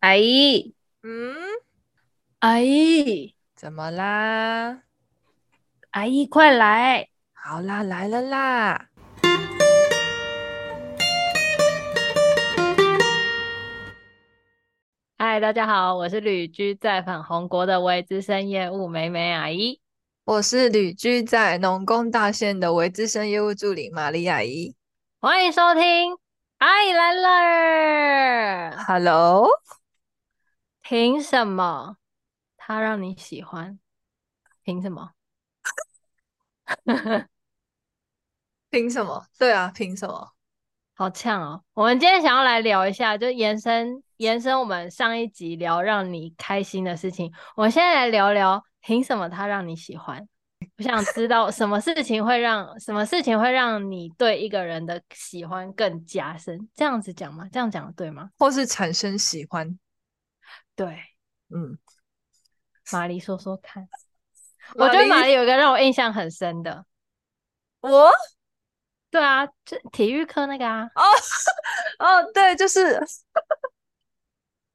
[0.00, 1.36] 阿姨，嗯，
[2.38, 4.80] 阿姨，怎么啦？
[5.90, 7.10] 阿姨，快来！
[7.34, 8.88] 好啦，来了啦！
[15.18, 19.82] 嗨，大家好，我是旅居在粉红国的微资深业务美美阿姨。
[20.24, 24.74] 我是旅居在农工大县的微资深业务助理玛丽阿姨。
[25.20, 26.16] 欢迎收听，
[26.56, 28.82] 阿姨来了。
[28.86, 29.46] Hello。
[30.90, 31.98] 凭什么
[32.56, 33.78] 他让你喜欢？
[34.64, 35.12] 凭什么？
[38.70, 39.24] 凭什么？
[39.38, 40.32] 对啊，凭什么？
[40.96, 41.62] 好呛哦！
[41.74, 47.32] 我们今天想要来聊一下，就延伸延伸我们上一集聊让你开心的事情。
[47.54, 50.26] 我们现在来聊聊，凭什么他让你喜欢？
[50.78, 56.68] 我想知道什么事情会让什么事情会让你对一个人的喜欢更加深？
[56.74, 57.48] 这样子讲吗？
[57.52, 58.30] 这样讲的对吗？
[58.36, 59.78] 或是产生喜欢？
[60.80, 60.98] 对，
[61.50, 61.76] 嗯，
[62.90, 63.86] 玛丽说说看。
[64.76, 66.86] 我觉得玛丽有一个让我印象很深的。
[67.80, 68.10] 我？
[69.10, 70.84] 对啊，就体育课那个啊。
[70.94, 71.02] 哦
[72.00, 72.98] 哦，对，就是。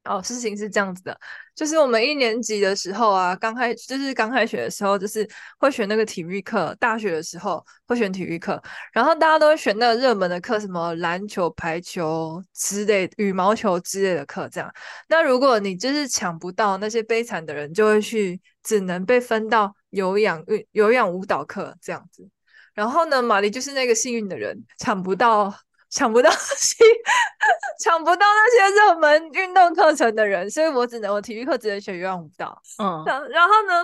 [0.06, 1.20] 哦，事情是这样子的，
[1.56, 6.76] 就是我们一年级的时候啊，刚开就是刚开学的时候，就是会选那个体育课。
[6.80, 8.62] 大学的时候会选体育课，
[8.94, 14.48] 然后大家都会选那个热门的课，什么篮球、排球之类、羽毛球之类的课。
[14.50, 14.72] 这样，
[15.10, 22.30] 那如果你就是抢不到，那些悲惨的人就会去，只能被分到有氧运、有氧舞蹈课这样子。
[22.74, 25.54] 然后呢，玛丽就是那个幸运的人，抢不到。
[25.96, 26.30] 抢不到，
[27.82, 32.62] 抢不到那些热门运动课程的人，所以我只能我体育课只能选有氧舞蹈。
[32.84, 33.82] 嗯，然后呢，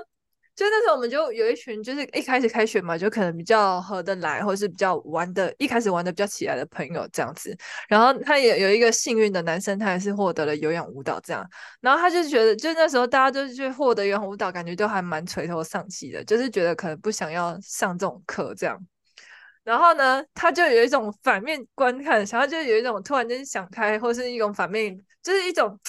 [0.53, 7.57] 就那时候我们就有一群，就是一开始开学嘛，就可能比较合得来，或是比较玩的，一开始玩的比较起来的朋友这样子。
[7.87, 11.49] 然后他也有一个幸运的男生，他也是获得了有氧舞蹈这样。
[11.79, 18.77] 然后他就觉得，就那时候大家都去获得有氧舞蹈，感觉都还蛮垂头丧气的，就是觉得可能不想要上这种课这样。
[19.63, 25.79] 然后呢，他就有一种反面观看，然后就有一种突然间想开，或是一种反面，就是一种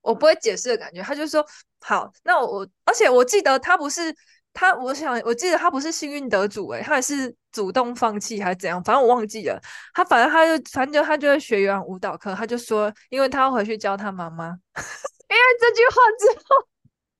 [0.00, 1.02] 我不会解释的感觉。
[1.02, 1.46] 他就说
[1.80, 4.14] ：“好，那我，而且我记得他不是
[4.54, 8.82] 他，我想我记得他不是幸运得主，诶，他也是主动放弃还是怎样？
[8.82, 9.60] 反正我忘记了。
[9.92, 16.66] 他反正他就反正就他就在学有氧舞蹈课，他就说，因为他要回去教他妈妈，因为这句话之后。”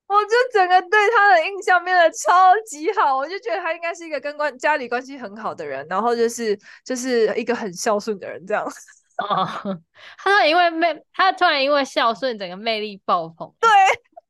[0.06, 8.64] 我就整个对他的印象变得超级好，我就觉得他应该是一个跟关家里关系很好的人，然后就是就是一个很孝顺的人这样。
[9.18, 9.46] 哦，
[10.18, 13.52] 他说因为魅，他突然因为孝顺，整个魅力爆棚。
[13.60, 13.70] 对。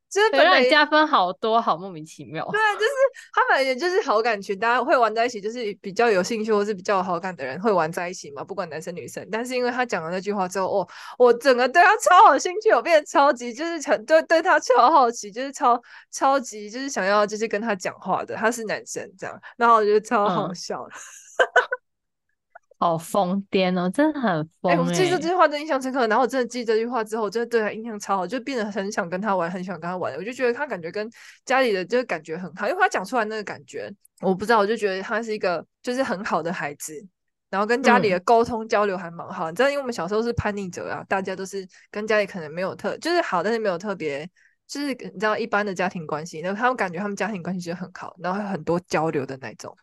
[0.09, 2.47] 就是本来加分好多，好莫名其妙。
[2.51, 2.91] 对，就是
[3.33, 9.27] 他本来也就是好感群，大家会玩在一起，就是比较有兴趣或是比较有好感的人会玩在一起嘛，不管男生女生。
[9.31, 15.81] 但是因为他讲了那句话之后，哦，我整个对他超有兴趣，我变得超级就是很对对他超好奇，就是超
[16.11, 18.35] 超级就是想要就是跟他讲话的。
[18.35, 20.81] 他是男生这样，然后我觉得超好笑。
[20.83, 21.76] 嗯
[22.79, 24.75] 好疯癫哦，真的很疯、欸！
[24.75, 26.05] 哎、欸，我记这句话真印象深刻。
[26.07, 30.13] 然后我真的记这句话之后，我真的对他印象超好，就变得很想跟他玩，很想跟他玩。
[30.15, 31.09] 我就觉得他感觉跟
[31.43, 36.93] 家里的这个感觉很好，因为他讲出来那个感觉，我不知道，我就觉得他是一个就是很好的孩子，
[37.49, 39.49] 然后跟家里的沟通交流还蛮好。
[39.49, 44.29] 你知道，因为我们小时候是叛逆者啊，大家都是跟家里可能没有特就是好，但是没有特别，
[44.67, 49.75] 就是你知道一般的家庭关系，然后他们感觉他们家庭关系就很好，然后很多交流的那种，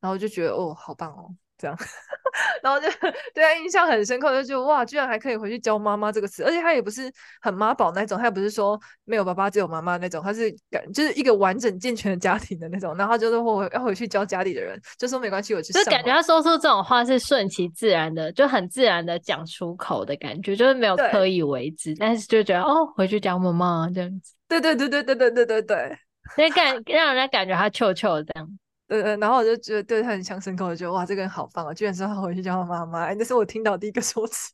[0.00, 1.28] 然后就觉得哦，好棒哦。
[1.58, 1.76] 这样，
[2.62, 2.88] 然后就
[3.34, 12.96] 对他印象很深刻，就觉得哇，居然还可以回去教妈妈这个词，而且他也不是很妈宝那种，他也不是说没有爸爸只有妈妈那种，他是感就是一个完整健全的家庭的那种。
[12.96, 15.72] 然后他就是会要回去教家里的人，就说没关系，我去。
[15.72, 24.34] 就感觉他说出这种话是顺其自然的，就很自然的讲出口的感觉，就是没有刻意为之，但是就觉得哦，回去教妈妈这样子。
[24.46, 25.98] 对对对对对对对对对，
[26.36, 28.48] 所以感让人家感觉他臭臭这样。
[28.88, 31.74] 对对，然后我就觉得对他很像深刻，我觉得哇，这个人好棒啊！
[31.74, 34.50] 居然说他回去叫他妈妈，那是我听到第一个说辞。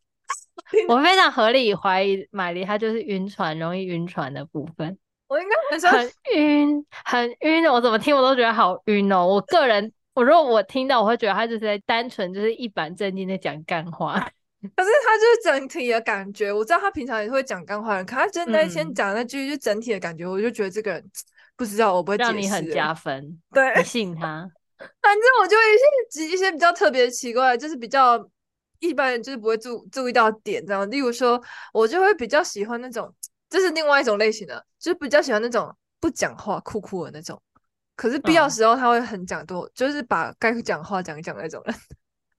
[0.88, 4.98] 我非常合理怀疑玛丽她就是晕船，容易晕船的部分。
[5.28, 7.64] 我应该很很晕，很晕。
[7.70, 9.24] 我怎么听我都觉得好晕哦。
[9.26, 14.14] 我个人，我如果我听到，我会觉得他就是在单纯就是一板正经的讲干话。
[14.14, 21.10] 可是他就是整体的感觉，我知道他平常也会讲干话的，可他真的那天讲那句就整体的感觉，我就觉得这个人。
[21.56, 23.40] 不知道，我不会让你很加分。
[23.52, 24.50] 对，你信他。
[25.00, 28.28] 反正我就一些一些比较特别奇怪，就是比较
[28.80, 30.90] 一般人就是不会注注意到点这样。
[30.90, 31.40] 例如说，
[31.72, 33.14] 我就会比较喜欢那种，
[33.48, 37.40] 这是另外一种类型的，就是比较喜欢那种不讲话酷酷的那种。
[37.96, 41.74] 可是必要时候他会很讲多，嗯、就是把该讲话讲一讲那种人。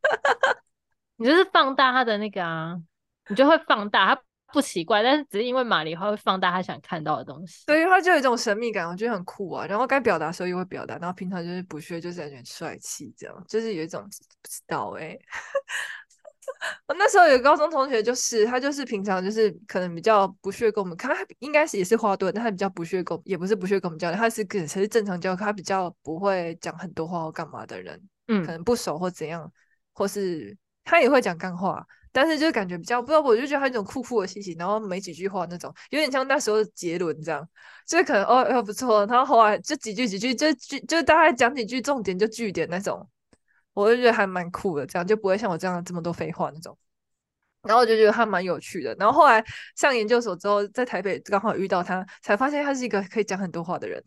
[1.18, 2.76] 你就是放大他的那个啊，
[3.30, 4.22] 你就会放大他。
[4.56, 9.66] 不奇怪，但是只是因为马里花会放大他想看到的东西，对，他就有一种神秘感，我觉得很酷啊。
[9.66, 15.20] 然后该表达的时候又会表达，然后平常就是不屑，就是感觉很帅气，这样就是有一种不知道哎、欸。
[16.88, 29.52] 我那时候有高中同学，就是他就是平常就是可能比较不屑跟我们看，他应该是也是花多，但他比较不屑跟，也不是不屑跟我们交流，他是跟其实正常交流，他比较不会讲很多话或干嘛的人，嗯，可能不熟或怎样，
[29.92, 31.84] 或是他也会讲干话，
[32.16, 37.46] 但是就感觉比较不知道，我就觉得他那种酷酷的气息，然后没几句话那种，有点像那时候的杰伦这样，
[37.86, 43.06] 就可能哦哦不错，然后后来就几句几句就句就大概讲几句重点就句点那种。
[43.74, 46.78] 我就觉得还蛮酷的，这样就不会像我这样这么多废话那种。
[47.64, 48.96] 然后我就觉得他蛮有趣的。
[48.98, 49.44] 然后后来
[49.76, 54.02] 上研究所之后，在台北刚好遇到他，才发现他是一个可以讲很多话的人。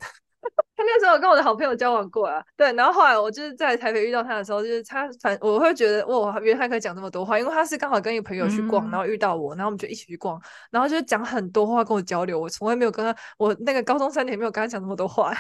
[0.79, 2.73] 他那时候跟我的好朋友交往过啊，对。
[2.75, 10.41] 然后后来我就是在台北遇到他的时候，就是他反我会觉得哇，原来他可以讲这么多话，因为他是刚好跟一个朋友去逛，然后遇到我，然后我们就一起去逛，
[10.71, 12.39] 然后就讲很多话跟我交流。
[12.39, 15.35] 我从来没有跟他，我那个高中三年没有跟他讲那么多话。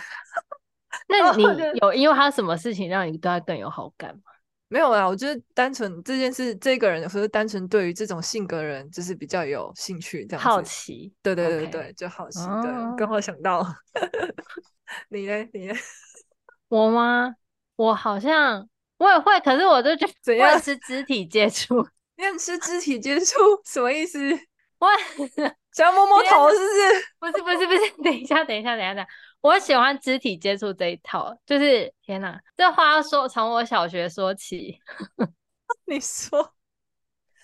[1.06, 1.44] 那你
[1.81, 4.23] 有因为他什么事情让你对他更有好感吗？
[4.70, 11.12] 没有啊，我觉得单纯这件事，这个人有时候单纯对于这种性格的人，就是比较有兴趣，这样好奇。
[11.23, 12.40] 对对对对.就好奇。
[12.62, 13.64] 对，刚好想到
[15.11, 15.49] 你呢？
[15.52, 15.75] 你呢？
[16.69, 17.35] 我吗？
[17.76, 18.69] 我好像
[18.99, 21.87] 我也会，可是我就觉得怎样是肢体接触？
[22.17, 24.19] 你很吃肢体接触什么意思？
[24.79, 24.88] 我
[25.73, 27.06] 想要摸摸头，是不是？
[27.19, 29.08] 不是不是不是，等一下等一下等一下等一下。
[29.40, 34.81] 我喜欢肢体接触这一套，就是天哪，这话要说从我小学说起。
[35.87, 36.52] 你说，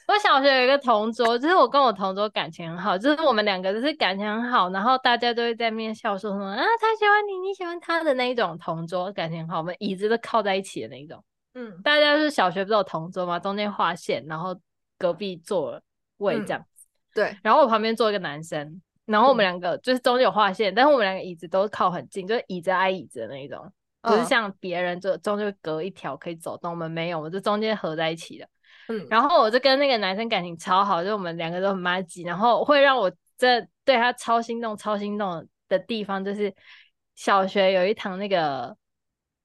[0.07, 11.23] 我小学有一个同桌，就是我跟我同桌感情很好，就是我们两个就是感情很好，然后大家都会在面笑说什么啊，他喜欢你，你喜欢他的那一种同桌，感情很好，我们椅子都靠在一起的那一种。
[11.55, 13.39] 嗯，大家是小学不是有同桌吗？
[13.39, 14.55] 中间划线，然后
[14.99, 15.81] 隔壁坐
[16.19, 16.61] 位这样。
[16.61, 16.67] 嗯、
[17.15, 18.81] 对，然后我旁边坐一个男生。
[19.07, 23.71] 然后我们两个就是中间有划线，嗯，但是我们两个椅子都靠很近，就是椅子挨椅子的那一种，
[24.01, 28.49] 不，哦，是像别人就中间隔一条可以走动，我们没有，我们就中间合在一起的。
[28.89, 36.55] 嗯，然后我就跟那个男生感情超好，就我们两个都很麻吉，然后会让我这对他超心动、超心动的地方，就是
[37.15, 38.77] 小学有一堂那个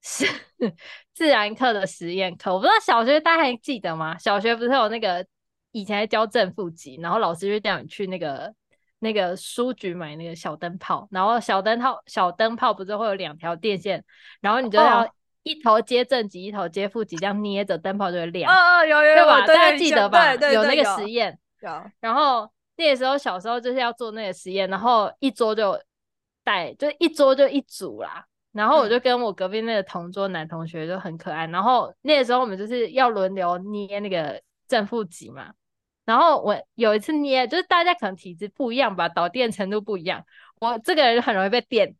[0.02, 0.26] 是
[1.14, 4.18] 自然课的实验课，我不知道小学大家还记得吗？
[4.18, 5.26] 小学不是有那个
[5.72, 8.54] 以前还教正负极，然后老师就带你去那个。
[9.02, 14.04] 那个书局买那个小灯泡，然后小灯泡小灯泡不是会有两条电线，
[14.42, 15.08] 然后你就要
[15.44, 18.52] 一头接正极，一头接负极，这样捏着灯泡就会亮。
[18.52, 19.48] 哦哦，有有有，对吧？
[19.48, 20.36] 大家记得吧？
[20.36, 21.38] 有那个实验。
[21.62, 21.70] 有。
[22.00, 25.80] 然后那个时候小时候就是要做那个实验，然后一桌就
[26.44, 28.26] 带，就一桌就一组啦。
[28.52, 35.54] 然后我就跟我隔壁那个同桌男同学就很可爱，嗯、然后那个时候我们就是要轮流捏那个正负极嘛。
[36.04, 40.26] 然后我有一次捏，就是大家可能体质不一样吧，导电程度不一样。
[40.60, 41.96] 我这个人很容易被电，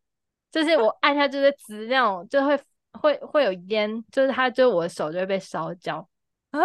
[0.50, 2.58] 就是我按下就是直那种，就会
[2.92, 6.06] 会会有烟，就是他就我的手就会被烧焦。
[6.50, 6.60] 啊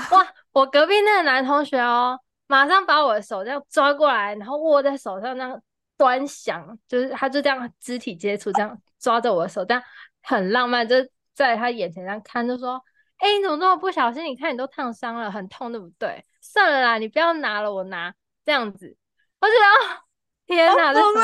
[0.12, 0.26] 哇！
[0.52, 5.62] 我隔壁那个男同学哦，马上把我的手这样抓过来，然后握在手上那样
[5.96, 9.82] 端详，就是他就这样肢体接触，这样抓着我的手，这样
[10.22, 10.96] 很浪漫，就
[11.34, 12.82] 在他眼前这样看，就说
[13.18, 14.24] ：“哎，你怎么这么不小心？
[14.24, 18.14] 你看你都烫伤了，很痛，对不对？”算了啦，你不要拿了，我拿
[18.44, 18.96] 这样子。
[19.40, 20.00] 我觉得，哦、
[20.48, 21.20] 天哪，这什么？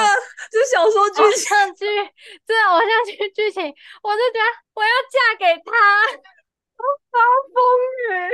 [0.52, 1.86] 这是小说剧情剧，
[2.46, 3.62] 这偶像剧剧情，
[4.02, 5.72] 我就觉得我要嫁给他，
[6.76, 7.18] 我发
[7.54, 7.56] 疯
[8.12, 8.30] 哎！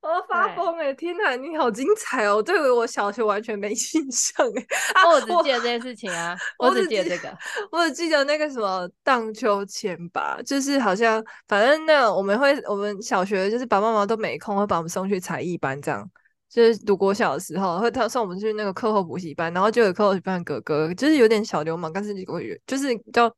[0.00, 0.94] 我要发疯哎！
[0.94, 2.40] 天哪，你好精彩哦！
[2.40, 4.66] 对于我小学完全没 印象哎。
[4.94, 7.36] 啊，我只记得这件事情啊，我，我只记得这个，
[7.70, 16.08] 我只记得那个什么荡秋千吧，就是好像反正那我们会，我们小学就是爸爸妈妈都没空，会把我们送去才艺班，这样
[16.56, 23.30] 就是读国小的时候会他送我们去那个课后补习班，然后就有课后补习班哥哥，就是有点小流氓，但是你我就是叫。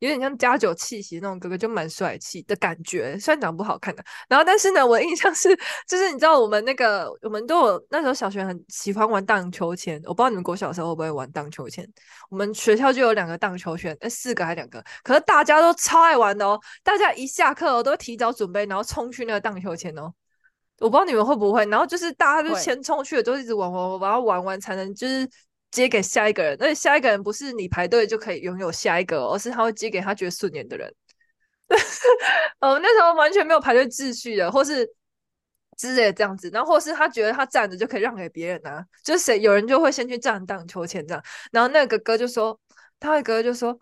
[0.00, 3.18] 有点像家酒气息那种哥哥，就蛮帅气的感觉。
[3.18, 5.48] 虽然长不好看的，然后但是呢，我印象是，
[5.88, 9.98] 就是你知道我们那个，我们都有那时候小学很喜欢玩荡秋千。
[10.04, 11.82] 我不知道你们国小的时候会不会玩荡秋千。
[12.28, 16.60] 我们学校就有两个荡秋千，哎，四个还两个，可是大家都超爱玩的哦。
[16.84, 20.12] 大家一下课哦，都提早准备，然后冲去那个荡秋千哦。
[20.78, 25.28] 我不知道你们会不会，然后就是大家就先冲去了，就一直玩玩玩，然后玩完才能就是。
[25.72, 30.90] 接给下一个人，而且下一个人不是你排队就可以拥有下一个，而是他会接给他觉得顺眼的人。
[32.60, 34.88] 呃，那时候完全没有排队秩序的，或是
[35.76, 42.58] 之类这样子，然后或是他觉得他站着就可以让给别人啊，就是谁有人就会先去站荡秋千这样，然后那个哥哥就说，
[42.98, 43.76] 他的哥哥就说，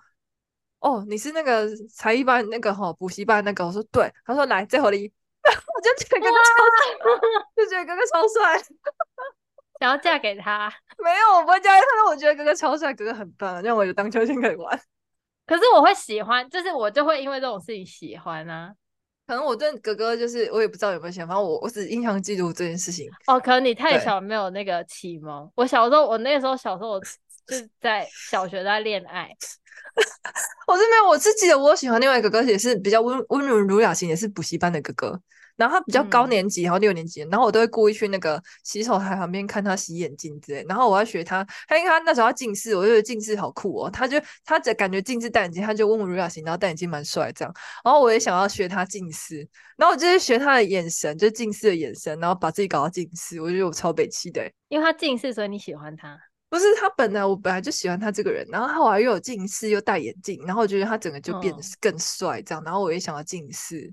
[0.80, 5.12] 哦，你是那个才艺班那个哈补习班那个，我说对，他说来这会里，
[5.74, 6.78] 我就觉得哥哥超帅，
[7.56, 8.62] 就觉得哥哥超帅。
[9.80, 10.72] 想要嫁给他？
[10.98, 11.86] 没有，我不会嫁给他。
[11.96, 14.80] 但我觉得哥哥超帅，哥哥很棒，让我有荡秋千可以玩。
[15.46, 18.72] 可是我会喜欢，就是我就会因为这种事情喜欢啊。
[19.26, 23.10] 可能我对哥哥就是我也不知道有没有想法，我我只印象记录这件事情。
[23.26, 25.50] 哦，可能你太小没有那个启蒙。
[25.54, 29.28] 我小时候，我那个时候小时候我就是在小学在恋爱。
[30.66, 35.20] 我是没有，我是记得我喜欢另外一个哥哥，也是比较温温柔儒雅型，也是补习班的哥哥。
[35.56, 40.64] 然后他比较高年级，然后六年级，然后我都会故意去那个洗手台旁边看他洗眼镜之类。
[40.68, 43.90] 然后我要学他，他因为他那时候要近视，我就觉得近视好酷哦。
[43.90, 47.54] 他就他只感觉近视戴眼镜，他就问我如雅型，然后戴眼镜蛮帅这样。
[47.84, 53.40] 然后我也想要学他近视，然后我就是学他的眼神，就近视的眼神，然后把自己搞到近视。
[53.40, 56.18] 我觉得我超北气的，因为他近视，所以你喜欢他？
[56.48, 62.62] 不是他本来我本来就喜欢他这个人，然后他后来又有近视又戴眼镜，然后我觉得他整个就变得更帅这样。
[62.64, 63.92] 然后我也想要近视。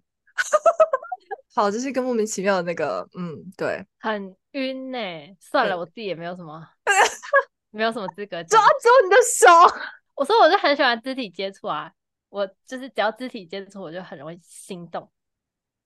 [1.53, 5.35] 好，这是一个莫名其妙的那个，嗯，对，很晕呢、欸。
[5.39, 6.65] 算了，我自己也没有什么，
[7.71, 9.47] 没有什么资格抓住你的手。
[10.15, 11.91] 我说，我就很喜欢肢体接触啊，
[12.29, 15.11] 我就是只要肢体接触，我就很容易心动。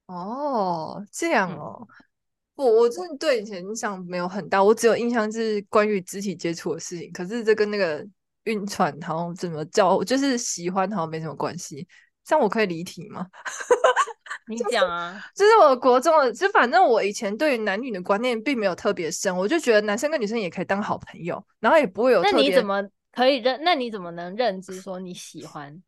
[0.05, 1.87] 哦，这样哦。
[2.53, 7.11] 不、嗯，我真的对以前印象没有很大，我只有印象是关于肢体接触的事情。
[7.11, 8.05] 可是这跟那个
[8.43, 11.87] 晕船好像怎么叫，就是喜欢好像没什么关系。
[12.23, 13.25] 这样我可以离题吗？
[14.47, 22.21] 你讲啊，就是我国中的，就反正我以前对于男女的观念并没有特别深，我就觉得男生跟女生也可以当好朋友，然后也不会有。
[22.21, 23.59] 那你怎么可以认？
[23.63, 25.81] 那你怎么能认知说你喜欢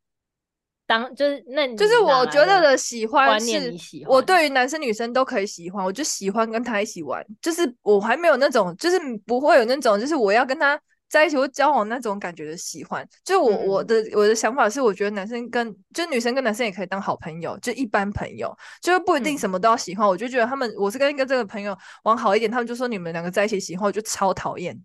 [0.86, 1.14] 当？
[1.14, 3.74] 就是那，就是我觉得的喜欢是，
[4.06, 10.80] 我对于男生女生都可以喜欢，我就喜欢跟他一起玩，就是我还没有那种，就是不会有那种，就是我要跟他。
[11.08, 20.06] 在一起或交往那种感觉的喜欢，就我我的我的想法是，我觉得男生跟就女生跟男生也可以当好朋友，就一般朋友，就不一定什么都要喜欢。
[20.06, 24.78] 我就觉得他们，我是跟一个这个朋友玩好一点，他们就说你们两个在一起喜欢，我就超讨厌，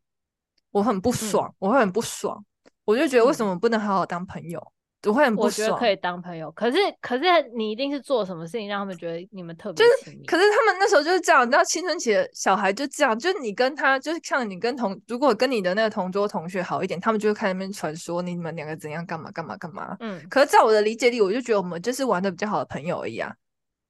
[0.72, 2.44] 我很不爽，我会很不爽，
[2.86, 4.72] 我就觉得为什么不能好好当朋友？
[5.12, 5.68] 我会很不爽。
[5.68, 7.24] 我觉得可以当朋友，可是可是
[7.56, 10.12] 你一定是做什么事情让他们觉得你们特别就是？
[10.26, 19.98] 可是他们那时候就是这样，你知道青春期的小孩就这样，就是你跟他，就是像你跟同，如果跟你的那个同桌同学好一点，他们就会开始那边传说你们两个怎样干嘛干嘛干嘛。
[20.00, 23.34] 嗯，可是在我的理解里，我就觉得我们就是玩的比较好的朋友而已啊。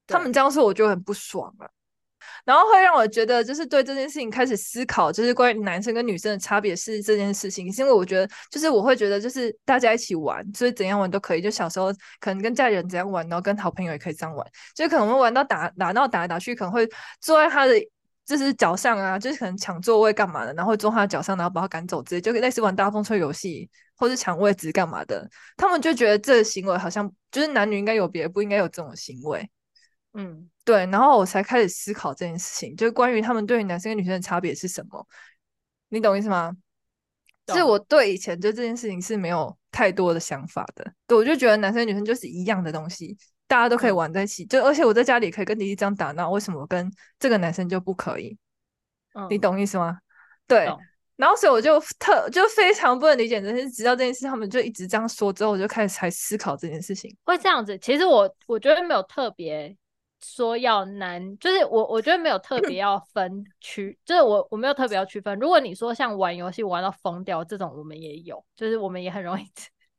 [0.07, 1.69] 他们这样说，我就很不爽啊。
[2.45, 11.41] 然后会让我觉得，就是对这件事情开始思考，就是关于男生跟女生的差别是这件事情，是因为我觉得，就是我会觉得，就是大家一起玩，所以怎样玩都可以。
[11.41, 14.45] 就小时候可能跟家里人怎样玩，然后跟好朋友也可以这样玩，
[14.75, 16.87] 就可能会玩到打打闹打来打去，可能会
[17.21, 17.73] 坐在他的
[18.25, 25.29] 就是脚上啊，就是可能抢座位干嘛的，然后坐他脚上，然后把他赶走之类，就类似玩大风车游戏或是抢位置干嘛的。
[25.57, 29.49] 他们就觉得这行为好像就是男女应该有别，不应该有这种行为。
[30.13, 30.49] 嗯。
[30.65, 35.05] 对，然后我才开始思考这件事情，就是关于他们对于男生跟女生的差别是什么，
[35.89, 36.55] 你懂意思吗？
[37.51, 46.89] 是我对以前对这件事情是没有太多的想法的，对，我就觉得男生女生就是一样的东西，大家都可以玩在一起，嗯、就而且我在家里可以跟弟弟这样打闹，为什么我跟
[47.19, 48.37] 这个男生就不可以？
[49.15, 49.99] 嗯、你懂意思吗？
[50.47, 50.65] 对，
[51.17, 57.77] 然后所以我就特就非常不能理解但是，直到这件事他们就一直这样说之后，我就开始才思考这件事情会这样子。
[57.79, 59.75] 其实我我觉得没有特别。
[60.23, 65.37] 说要难，就是我我觉得没有特别要分区，就是我我没有特别要区分。
[65.37, 69.43] 如果你说像玩游戏玩到疯掉这种，我们也有，就是我们也很容易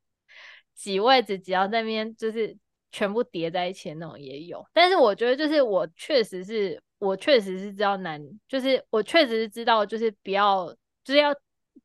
[0.74, 2.56] 挤位置，只要那边就是
[2.90, 4.64] 全部叠在一起那种也有。
[4.72, 10.66] 但是我觉得就是我确实是我确实是知道难，就是我确实是知道就是不要
[11.04, 11.34] 就是要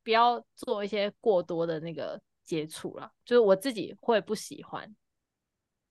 [0.03, 4.95] 不要做一些过多的那个接触了，就是我自己会不喜欢。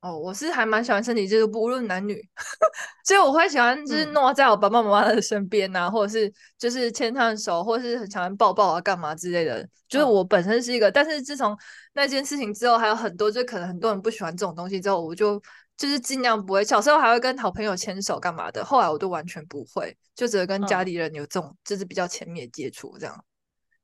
[0.00, 2.22] 哦，我是还蛮喜欢身体接触，不论男女，
[3.04, 9.68] 所以我会喜欢就是弄在我爸爸妈妈的身边啊，嗯、或者是就是牵他的手，或者是很喜欢抱抱啊，干嘛之类的。
[9.88, 11.56] 就是我本身是一个，哦、但是自从
[11.94, 15.42] 那件事情之后，还有很多就可能很多人不喜欢这种东西之后，我就
[15.76, 16.62] 就是尽量不会。
[16.62, 23.24] 小时候还会跟好朋友牵手干嘛的，后来我都完全不会，就只会跟家里人有这种就是比较亲密的接触这样。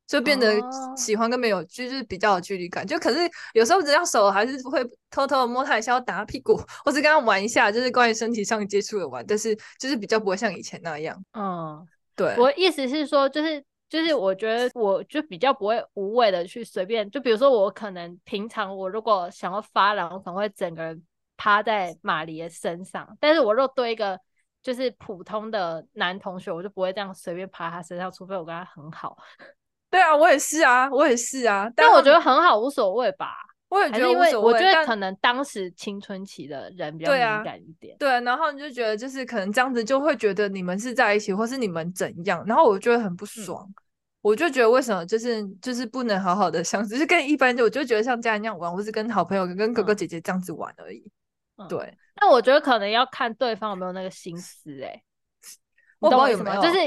[0.07, 0.55] 就变得
[0.97, 2.87] 喜欢跟没有，就是比较有距离感。
[2.87, 3.19] 就可是
[3.55, 9.25] 有时候只要手还是会偷偷的摸他一下，要打他屁股，或是跟他玩一下，就是关于身体上接触的玩。
[9.27, 11.19] 但是就是比较不会像以前那样。
[11.33, 12.37] 嗯，对。
[12.39, 17.11] 我意思是说，就是就是我觉得我就比较不会无谓的去随便。
[17.11, 21.03] 就比如说我可能平常我如果想要发懒，我可能会整个人
[21.37, 23.17] 趴在马黎的身上。
[23.19, 24.21] 但是我若对一个
[24.63, 29.17] 就是普通的男同学，我就不会这样随便趴他身上，除非我跟他很好。
[29.95, 33.29] 对啊，我也是啊，我也是啊，但我觉得很好，无所谓吧。
[33.69, 37.97] 我也觉得无所谓，我觉得可能当时青春期的人比较敏感一点。
[37.97, 43.65] 对啊，对，然后你就觉得就是可能这样子就会觉得你们是在一起，或是你们怎样，然后我就会很不爽。
[43.69, 43.75] 嗯、
[44.21, 51.09] 我就觉得为什么就是就是不能好好的相处，就是跟一般就我就觉得像家人一样玩，或是跟好朋友跟哥哥姐姐这样子玩而已。
[51.57, 55.03] 嗯、对，那我觉得可能要看对方有没有那个心思哎、欸，
[56.01, 56.61] 我懂有没有？
[56.61, 56.79] 就是、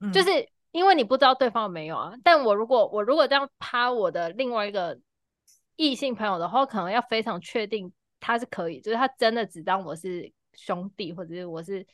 [0.00, 0.30] 嗯、就是
[0.70, 2.14] 因为你不知道对方有没有啊。
[2.22, 4.98] 但我如果我如果这样趴我的另外一个。
[5.80, 11.86] 异性朋友的话，可能要非常确定他是可以，就是他真的只当我是兄弟，或者是我是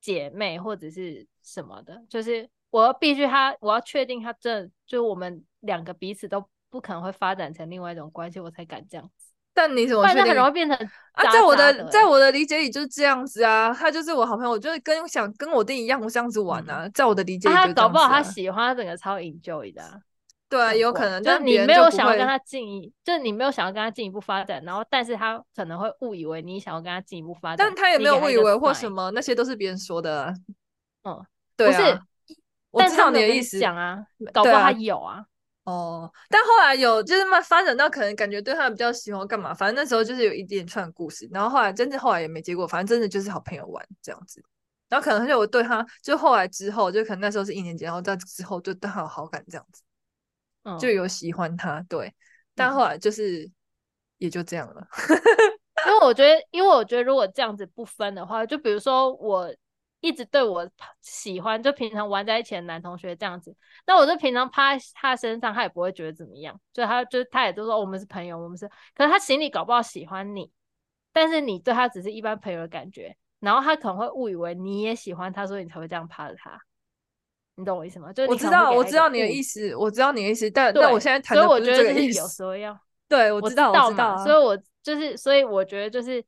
[0.00, 9.10] 姐妹，或者是什么的，就是我要必须他，我要确定他真的，就我们两个彼此都不可能会发展成另外一种关系，我才敢这样。
[9.54, 10.24] 但你怎么确定？
[10.24, 10.76] 很容易变成
[11.12, 11.32] 啊？
[11.32, 20.00] 在我的在我的理解里就是这样子啊，他就是我好朋友，我就是跟想跟我弟一样我这样子玩啊，嗯、在我的理解里、啊，他搞不好他喜欢他整个超 enjoy 的、啊。
[20.48, 30.34] 对啊，有可能，就是你没有想要跟他进一，就是你没有想要跟他进一步发展，然后但是他可能会误以为你想要跟他进一步发展，但他也没有误以为或什么，那些都是别人说的、啊。
[31.04, 31.24] 嗯，
[31.56, 32.00] 对啊，
[32.70, 35.24] 我知道你的意思，讲啊，搞不好他有啊。
[35.64, 44.42] 啊哦，但后来有就是慢发展到可能感觉对他比较喜欢干嘛，反正那时候就是有一连串故事，然后后来真的后来也没结果，反正真的就是好朋友玩这样子，
[44.88, 49.82] 然后可能就我对他就后来之后就可能那时候是一年级，然后在之后就对他有好感这样子。
[50.78, 52.14] 就有喜欢他，嗯、对，
[52.54, 53.50] 但后来就是
[54.18, 54.86] 也就这样了。
[55.84, 59.52] 因为我觉得，因为我觉得如果这样子不分的话，就比如说我
[60.02, 60.68] 一直对我
[61.00, 63.56] 喜欢，就平常玩在一起的男同学这样子，
[63.86, 70.50] 那我就平常趴在他身上，他也不会觉得怎么样，就他就他也都说我们是朋友，我们是，可是他心里搞不好喜欢你，
[71.12, 76.60] 但是你对他只是一般朋友的感觉，然后他可能会误以为你也喜欢他，所以你才会这样趴着他。
[77.54, 78.12] 你懂我意思吗？
[78.12, 82.18] 就我知道，我知道你的意思，我知道你的意思，但但我现在谈的不是这个意思。
[82.18, 82.76] 有时候要
[83.08, 86.24] 对，我知道，我知道，所以我就是，所以我觉得就是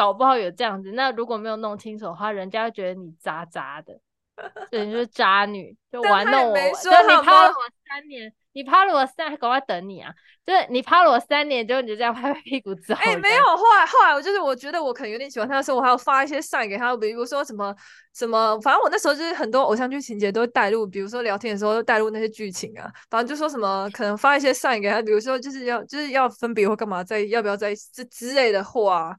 [0.00, 0.92] 搞不好有这样子。
[0.92, 4.00] 那如果没有弄清楚的话，人家会觉得你渣渣的，
[4.70, 8.32] 对，你就是渣女，就玩弄我，就你趴了我三年。
[8.52, 10.12] 你趴了我三，赶快等你啊！
[10.44, 12.94] 就是你趴了我三年之后，你就这样 拍拍屁股走。
[12.94, 17.72] 哎、欸，没有，后来后来我就是我觉得我可能有点喜欢他的时候，我还要发一些 sign 给他，比如说什么
[18.12, 29.16] 什么，反正我那时候就是很多偶像剧情节都会带入，比如说聊天的时候都带入那些剧情啊，反正就说什么可能发一些 sign 给他，比如说就是要就是要分别或干嘛，在要不要在这之类的话，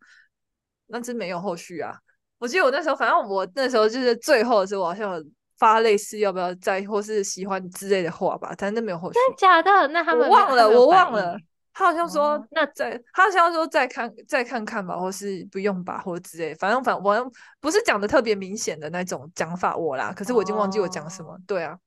[0.92, 1.96] 那真没有后续啊。
[2.38, 5.24] 我记得我那时候，反正我那时候就是最后的时候，我好像。
[5.62, 9.20] 发类似要不要再或是喜欢之类的话吧，但是没有后续。
[9.20, 9.88] 真的假的？
[9.90, 11.38] 那他们我忘了，我忘了。
[11.72, 16.56] 他好像说、哦、那再，他好像说再看再看看吧，或是不用吧，或者之类。
[16.56, 21.34] 反正反正我不是讲的特别明显的那种讲法我啦，可是我已经忘记我讲什么。
[21.34, 21.78] 哦、对啊，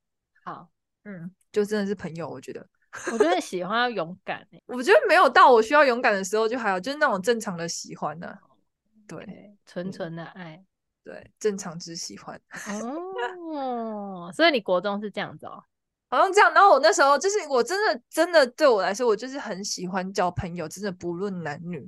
[0.45, 0.69] 好，
[1.03, 2.65] 嗯，就真的是朋友，我觉得。
[3.11, 8.39] 我觉得喜欢要勇敢、欸、我觉得没有到我需要勇敢的时候就还有，就是那种正常的喜欢呢、啊。
[9.07, 10.63] 对，纯纯的爱。
[11.03, 12.41] 对，正常之喜欢
[13.53, 15.63] 哦，所以你国中是这样子哦，
[16.09, 16.51] 好像这样。
[16.51, 21.87] 然后我那时候就是，我真的真的对我来说，我就是很喜欢交朋友，真的不论男女。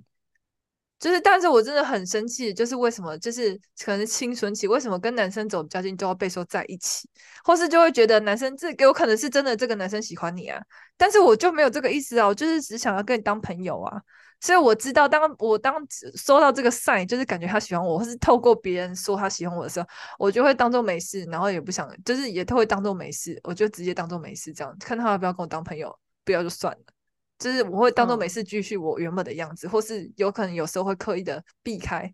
[1.00, 7.08] 就是，但是我真的很生气，就是为什么，就是可能青春期，为什么跟男生走比较近都要被说在一起，
[7.44, 10.60] 或是就会觉得男生这有可能是真的，这个男生喜欢你啊，
[10.98, 14.02] 但是我就没有这个意思啊，我就是只想要跟你当朋友啊。
[14.40, 15.76] 所以我知道，当我当
[16.16, 19.88] 收到这个 sign，就是感觉他喜欢我，或是透过别人说他喜欢我的时候，
[20.20, 26.97] 我就会当做没事，然后也不想，就是也都会当做没事，我就直接当做没事这样，看他要不要跟我当朋友，不要就算了。
[27.40, 32.14] 就是我会当做没事，继续我原本的样子，嗯、或是有可能有时候会刻意的避开，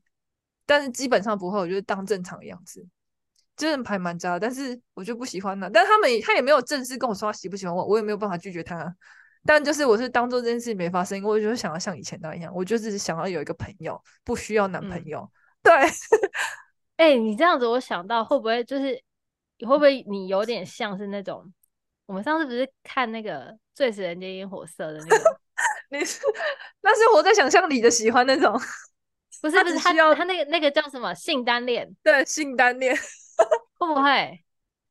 [0.66, 2.86] 但是基本上不会，我就当正常的样子。
[3.56, 8.92] 真的还蛮渣，但是我就不喜欢他，但他们他也没有正式跟我说他喜不喜欢我，我也没有办法拒绝他。
[9.46, 15.20] 但就是我是当做这件事没发生，我就是想要像以前那样，我就只是想要有一个朋友，不需要男朋友。
[15.20, 15.30] 嗯、
[15.62, 15.74] 对，
[16.96, 18.96] 哎、欸，你这样子，我想到会不会就是
[19.60, 21.46] 会不会你有点像是那种，
[22.06, 25.40] 我们上次不是看那个《最使人间烟火色》的那个？
[25.90, 26.22] 你是
[26.82, 28.54] 那是活在想象里的喜欢那种，
[29.42, 31.96] 不是不是他他，他那个那个叫什么性单恋？
[32.04, 32.96] 对，性单恋
[33.78, 34.44] 会不会？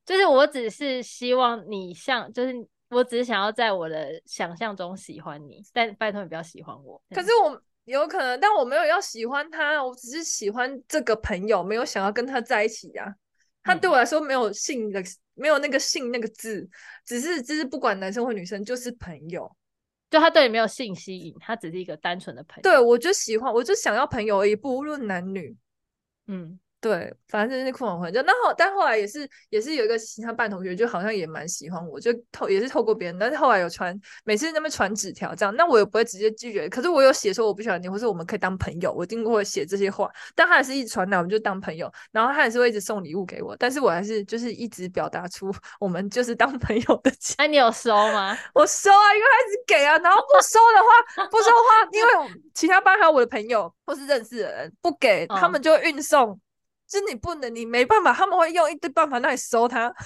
[0.04, 2.68] 就是我只是希望你像就是。
[2.94, 7.02] 我只是想要在我的想象中喜欢你，但拜托你不要喜欢我。
[7.08, 13.14] 可是我有可能，但我没有要喜欢他，我只是喜欢这个朋友，没有想要跟他在一起呀、啊。
[13.62, 15.02] 他对我来说没有性的，
[15.34, 16.68] 没有那个性那个字，
[17.04, 19.50] 只是就是不管男生或女生，就是朋友。
[20.10, 22.62] 就他对你没有性吸引，他只是一个单纯的朋友。
[22.62, 25.56] 对，我就喜欢，我就想要朋友而已，不论男女。
[26.26, 47.12] 嗯，对，反正就是空黄就那后，但后来也是也是有一个其他班同学，就好像也蛮喜欢我，就透也是透过别人，但是后来有传，每次那边传纸条这样，那我也不会直接拒绝，可是我有写说我不喜欢你，或是我们可以当朋友，我一定会写这些话，但他还是一直传来，我们就当朋友，然后他也是会一直送礼物给我，但是我还是就是一直表达出我们就是当朋友的。
[47.38, 48.36] 那、啊、你有收吗？
[48.54, 56.40] 我收啊，因为他一直给啊，然后不收的话，不收的话，因为其他班还有我的朋友或是认识的人不给，他们就会运送。
[56.98, 59.92] 是你不能，你没办法，他们会用一堆办法让你收他。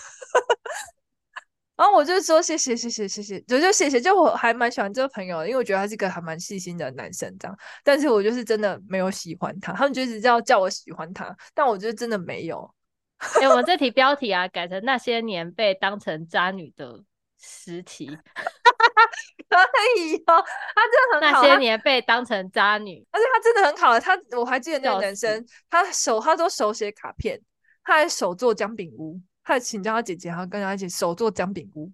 [1.77, 7.55] 然后我就说谢谢谢谢谢谢，就就谢谢，就我还蛮喜欢这个朋友，因为我觉得他是一个还蛮细心的男生，这样。
[7.85, 12.75] 但是我就是真的没有喜欢他，他们就一直叫叫我喜欢他，但我觉得真的没有。
[13.19, 17.05] 哎、我们这题标题啊，改成那些年被当成渣女的
[17.39, 18.17] 时期。
[19.49, 19.57] 可
[20.01, 21.43] 以哦，他真的很好。
[21.43, 23.99] 那些年被当成渣女，而且他真的很好。
[23.99, 27.41] 他我还记得那个男生，他手他都手写卡片，
[27.85, 31.91] 他还手做姜饼屋，他还请教他姐姐，然后跟他一起手做姜饼屋。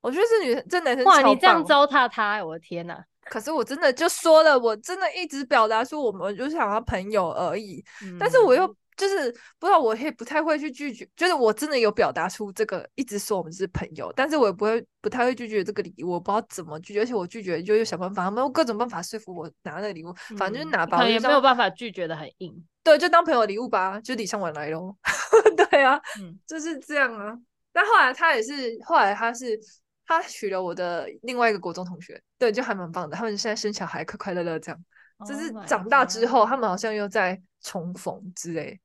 [0.00, 3.04] 我觉得这女这男生哇，你这样糟蹋他，我的天哪！
[3.24, 8.76] 可是我真的就说了，我真的一直表达说我们就是想要朋友而已，嗯、但是我又。
[8.96, 11.08] 就是不知道，我也不太会去拒绝。
[11.16, 16.12] 就是我真的有表达出这个，一直说我们是朋友，但是我也不会不太会拒绝这个礼物。
[16.12, 20.14] 我不知道怎么拒绝，而且我拒绝就有想办法，他们用各种办法说服我拿那个礼物。
[20.36, 22.64] 反正就是拿吧，也没有办法拒绝的很硬。
[22.82, 24.94] 对，就当朋友礼物吧，就礼尚往来喽。
[25.70, 27.34] 对啊，嗯，就是这样啊。
[27.72, 28.52] 但后来他也是，
[28.84, 29.58] 后来他是
[30.06, 33.16] 他娶了我的另外一个国中同学，对，就还蛮棒的。
[33.16, 34.80] 他们现在生小孩，快快乐乐这样。
[35.26, 38.80] 就是长大之后，他们好像又在重逢之类。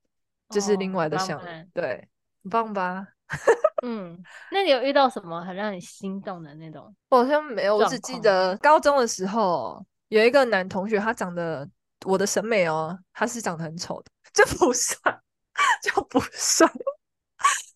[0.50, 2.10] 这是另外的项目，哦、对，
[2.42, 3.08] 很棒吧？
[3.86, 4.20] 嗯，
[4.52, 6.92] 那你有遇到什么很让你心动的那种？
[7.10, 11.70] 我好像没有，我只记得高中的时候有一个男同学，他长得
[12.04, 15.22] 我的审美哦，他是长得很丑的，就不算，
[15.84, 16.68] 就不帅。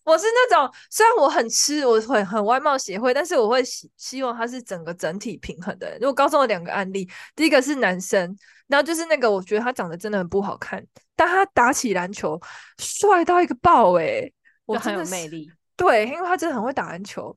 [0.04, 5.98] 我是那种虽然我很吃，我会很外貌协会，但是我会希希望他是整个整体平衡的。
[6.00, 8.38] 如果高中有两个案例，第一个是男生，
[8.68, 10.86] 然后就是那个我觉得他长得真的很不好看。
[11.16, 12.40] 但他打起篮球
[12.80, 14.34] 帅到一个爆诶、欸，
[14.66, 15.50] 我真的很有魅力。
[15.76, 17.36] 对，因为他真的很会打篮球，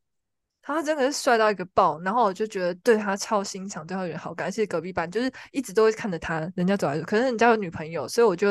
[0.62, 2.00] 他真的是帅到一个爆。
[2.00, 4.48] 然后我就觉得对他超欣赏，对他有点好感。
[4.48, 8.48] 而且隔壁班就是一直都会看着他，人家走来走，可是人家有女朋友，所以我就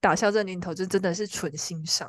[0.00, 2.08] 打消这念头，就真的是纯欣赏。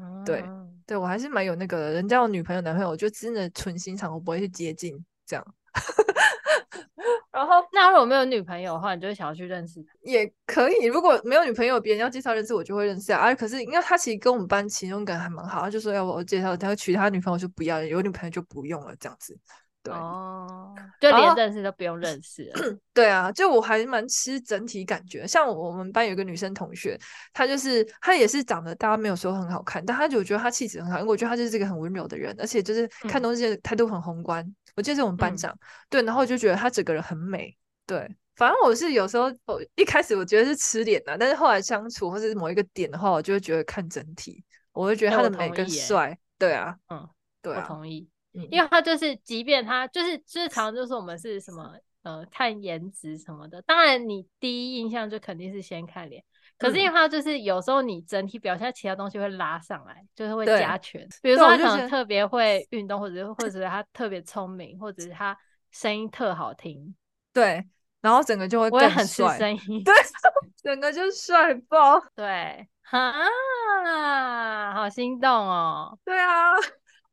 [0.00, 0.44] 嗯、对，
[0.86, 5.44] 对我还是蛮有那个人家有女朋友男朋友，我就真的纯欣赏，我不会去接近这样。
[7.32, 9.88] 然后，那如果没有女朋友的话，你就会想要去认识他？
[10.02, 10.84] 也可以。
[10.86, 13.20] 如果没有女朋友，别人要介绍认识我，就会认识啊。
[13.20, 19.38] 啊可是，因为他其实跟我们班其中一个人还蛮好，他就说要我介绍，他要娶他女朋友就不要，有女朋友就不用了，这样子。
[19.82, 22.52] 对哦，就连认识都不用认识了。
[22.92, 25.26] 对啊，就我还蛮吃整体感觉。
[25.26, 26.98] 像我们班有个女生同学，
[27.32, 34.44] 她就是她也是长得大家没有说很好看，但她就觉得她气质很好，因为我觉得她就是一个很温柔的人，而且就是看东西的态度很宏观。
[34.44, 35.58] 嗯我记得是我们班长，嗯、
[35.90, 47.06] 对，然后我就觉得她整个人很美，对，反正我是有时候，我一开始我觉得是吃脸的，但是后来相处或者是某一个点的话，我就会觉得看整体，我会觉得他的美跟帅，对啊，嗯，
[47.42, 56.22] 对啊，我同意，因为他就是，即便他就是，日常就是我们是什么，呃，看颜值什么的，当然你第一印象就肯定是先看脸。
[56.58, 61.08] 可是因为他就是有时候你整体表现其他东西会拉上来，就是会加权。
[61.22, 65.36] 比如说他可能特别会运动，或者是或者是他特别聪明，或者是他
[65.70, 66.94] 声音特好听。
[67.32, 67.64] 对，
[68.02, 68.86] 然后整个就会更帅。
[68.86, 69.82] 我也很吃声 音。
[69.82, 69.94] 对，
[70.62, 71.98] 整个就帅爆。
[72.14, 75.98] 对，啊，好心动哦。
[76.04, 76.52] 对啊，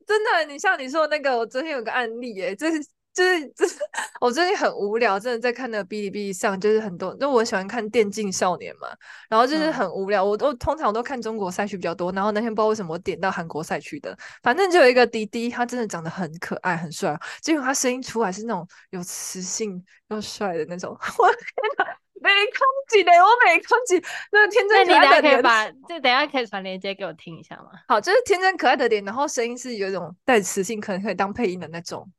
[0.07, 2.83] 真的，你像你说的那个，我昨天有个案例，哎，这是。
[3.17, 3.79] 就是，就是
[4.21, 8.87] 我最近很无聊，真的在看那个哔哩哔哩上，就是很多，就我喜欢看电竞少年嘛，
[9.27, 21.41] 然后就是很无聊，嗯、我都通常都看中国赛区比较多，然后那天不知道为什么我点到韩国赛区的，反正就有一个滴滴，他真的长得很可爱，很帅，结果他声音出来是那种有磁性又帅的那种， 我天
[21.79, 21.85] 哪，
[22.21, 24.01] 没空气的，我没空气，
[24.31, 27.71] 那个天真可爱的脸，把这等下可以传链接给我听一下吗？
[27.87, 32.09] 好，就是天真可爱的脸，然后声音是有一种带磁性，可能可以当配音的那种。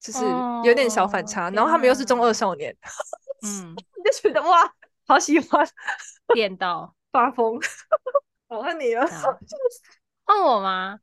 [0.00, 0.20] 就是
[0.62, 2.72] 有点小反差，oh, 然后他们又是中二少年，
[3.42, 4.72] 嗯， 就觉得哇，
[5.08, 5.68] 好喜欢，
[6.32, 7.58] 电到发疯。
[8.46, 9.04] 我恨你了，
[10.26, 11.00] 问我吗？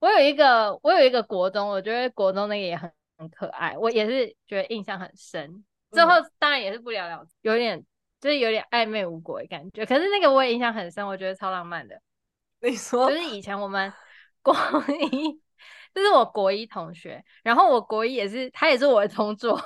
[0.00, 5.64] 我有一个，我有一个国中，我觉得国中那个也很很可爱，我也是觉得印象很深。
[5.92, 7.84] 之后当然也是不了了之，有点
[8.20, 9.86] 就是有点暧昧无果的感觉。
[9.86, 12.00] 可是那个我也印象很深，我觉得超浪漫的。
[12.60, 13.92] 你说，就是以前我们
[14.42, 14.54] 国
[15.12, 15.40] 一。
[15.94, 19.56] 这是我国一同学，然后我国一也是，他也是我的同桌，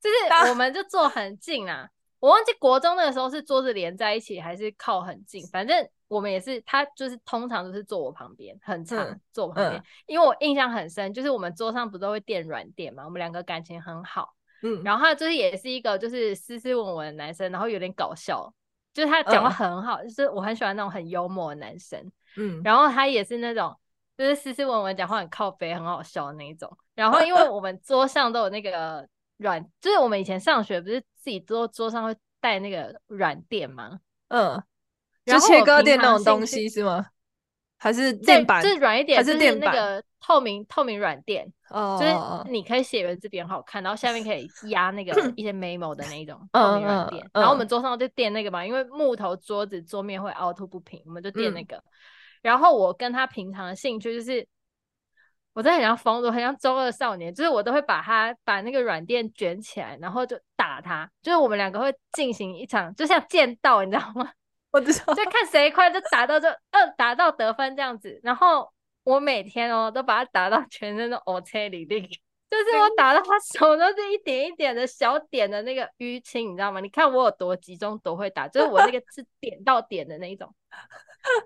[0.00, 1.88] 就是我们就坐很近啊。
[2.18, 18.52] 我忘记国中那个时候是桌子连在一起还是靠很近，反正我们也是，他就是通常都是坐我旁边，很长、嗯、坐我旁边、嗯，因为我印象很深，就是我们桌上不都会垫软垫嘛，我们两个感情很好，嗯，然后他就是也是一个就是斯斯文文的男生，然后有点搞笑，
[18.92, 23.76] 就是他讲话很好、嗯，就是我很喜欢那种很幽默的男生，嗯，然后他也是那种
[24.18, 29.08] 就是斯斯文文讲话很靠背很好笑的那一种，然后因为我们桌上都有那个。
[29.38, 33.98] 软 就是我们以前上学不是自己桌桌上会带那个软垫吗？
[34.28, 34.62] 嗯，
[35.26, 37.04] 就切割垫那种东西是吗？
[37.78, 38.62] 还是垫板？
[38.62, 41.46] 就是软一点，还是垫那个透明透明软垫？
[41.70, 47.30] 哦，就是你可以写文字比较好看，然后下面可以压那个一些 memo 的那一种透明软垫。
[47.32, 51.82] 然后我们桌上就垫那个嘛，因为木头桌子桌面会凹凸不平，我们就垫那个、嗯。
[52.42, 54.46] 然后我跟他平常的兴趣就是。
[55.56, 64.28] 我真的很像疯子，很像中二少年，就是我都会把他把那个软垫卷起来，然后就打他，就是我们两个会进行一场，就像剑道，你知道吗？
[64.74, 68.20] 我知道，就看谁快，就打到就呃打到得分这样子。
[68.24, 68.68] 然后
[69.04, 72.08] 我每天哦都把它打到全身都黑青里里，
[72.50, 76.80] 就是我打到他手都是一点一点的小点的那个淤青，你知道吗？
[76.80, 80.52] 你看我有多集中，多会打，就是我那个是点到点的那一种。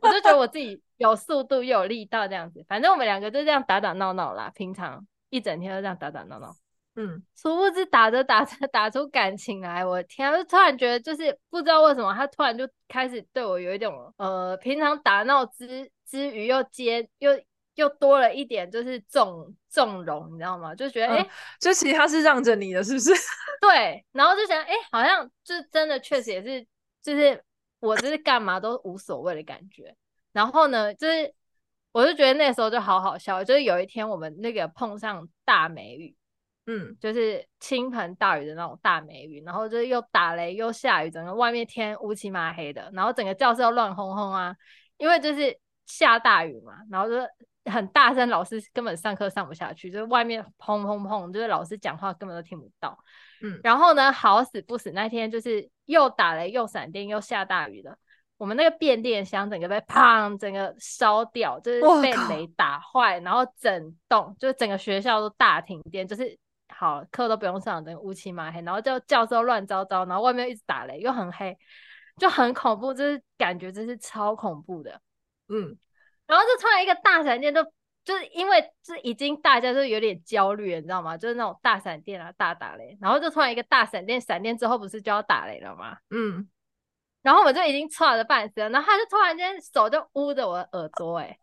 [0.00, 6.56] 我就觉得我自己有速度又有力道这样子，反正我们两个就这样打打闹闹啦，平常一整天都这样打打闹闹。
[7.00, 17.30] 嗯，殊不知打着打着 打出感情来，我天啊，就突然觉得就是不知道为什么他突然就开始对我有一种呃，平常打闹之之余又接又
[17.76, 20.74] 又多了一点就是纵纵容，你知道吗？
[20.74, 21.28] 就觉得哎、
[21.61, 23.12] 就其实他是让着你的，是不是？
[23.62, 26.66] 对，然后就想哎、欸，好像就真的确实也是
[27.02, 27.42] 就是。
[27.80, 29.94] 我就是干嘛都无所谓的感觉，
[30.32, 31.32] 然后呢，就是
[31.92, 36.16] 我就觉得那时候就好好笑，就是有一天我们那个碰上大梅雨，
[36.70, 44.54] 嗯，就是倾盆大雨的那种大梅雨，然后就是又打雷又下雨，整个外面天乌漆嘛黑的，然后整个教室又乱哄哄啊，
[44.98, 47.14] 因为就是下大雨嘛，然后就
[47.72, 52.98] 很大声，老师根本上课上不下去，就是外面砰砰砰，就是老师讲话根本都听不到。
[53.40, 57.96] 嗯，然后呢，好死不死，那天就是又打雷又闪电又下大雨的，
[58.37, 66.38] 我们那个变电箱整个被砰，整个烧掉，就是被雷打坏，然后整栋就是整个学校都大停电，就是
[66.78, 71.58] 好课都不用上，整个乌漆嘛黑，然后就教室乱糟糟，然后外面一直打雷又很黑，
[72.16, 75.00] 就很恐怖，就是感觉真是超恐怖的，
[75.48, 75.76] 嗯，
[76.26, 77.64] 然后就突然一个大闪电就。
[78.04, 81.14] 就是因为是已经大家就有点焦虑了，你知道吗？
[81.14, 85.98] 就是那种大闪电啊、大打雷，然后就突然一个大闪电，闪电之后不是就要打雷了吗？
[86.08, 86.48] 嗯，
[87.20, 91.38] 然后我就已经错了半死了，然后他就突然间手就捂着我的耳朵，哎，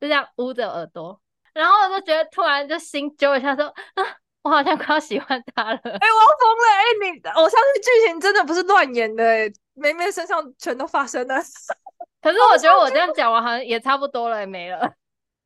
[0.00, 1.20] 就这样捂着耳朵，
[1.54, 11.36] 然后我就觉得突然就心揪一下说，说啊，我好像快要喜欢他了，哎、欸，我要疯了，哎、欸，你偶像剧剧情真的不是乱演的，哎，梅梅身上全都发生了，
[12.22, 14.94] 可是我觉得我这样讲完好像也差不多了，也没了。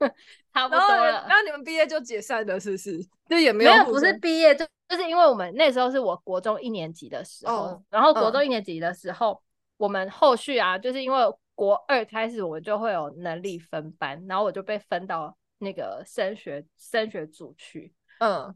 [0.53, 2.99] 差不多了，然后你们毕业就解散了，是不是？
[3.31, 9.41] 就也没有，没有，不是毕业，就就是因为我们那时候是我国中一年级的时候，哦、然后国中一年级的时候、嗯，
[9.77, 11.19] 我们后续啊，就是因为
[11.55, 18.53] 国二开始，我就会有能力分班，然后我就被分到那个升学升学组去，嗯，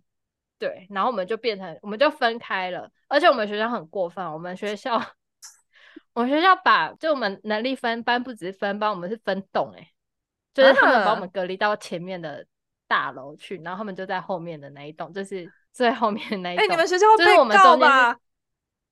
[0.58, 5.00] 对，然后我们就变成，我们就分开了，而且我们学校很过分，我们学校，
[6.14, 9.90] 我们学校把就我们能力分班，不只是分班，我们是分栋、欸，哎。
[10.54, 12.42] 就是他们把我们隔离到前面的
[12.88, 16.64] 大楼去，然后他们就在后面的那一栋，就是最后面的那一栋。
[16.64, 18.16] 哎、欸，你们学校会被告吧？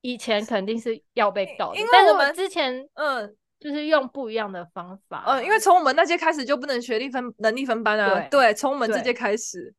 [0.03, 5.25] 以前肯定是要被告的，因为我们之前嗯，就是用不一样的方法。
[5.27, 8.29] 嗯，因为从我们那届开始就不能学历分能力分班啊。
[8.31, 9.75] 对，从我们这届开始。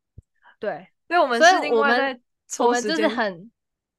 [0.58, 2.20] 对，所以我们是另外在
[2.64, 3.50] 我们就是很，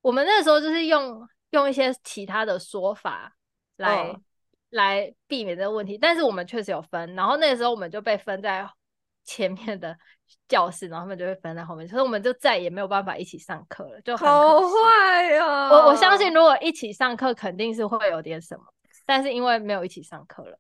[0.02, 3.34] 我们那时候就是用用一些其他的说法
[3.78, 4.10] 来。
[4.10, 4.24] 嗯
[4.72, 8.70] 来避免这个问题，但是我们确实有分，然后那个时候我们就被分在
[9.24, 9.98] 前面的
[10.46, 15.70] 教室，然后他们就会分在后面，所以我们就再也没有办法一起上课了，就好坏哦。
[15.72, 18.66] 我我相信如果一起上课肯定是会有点什么，
[19.06, 20.60] 但是因为没有一起上课了，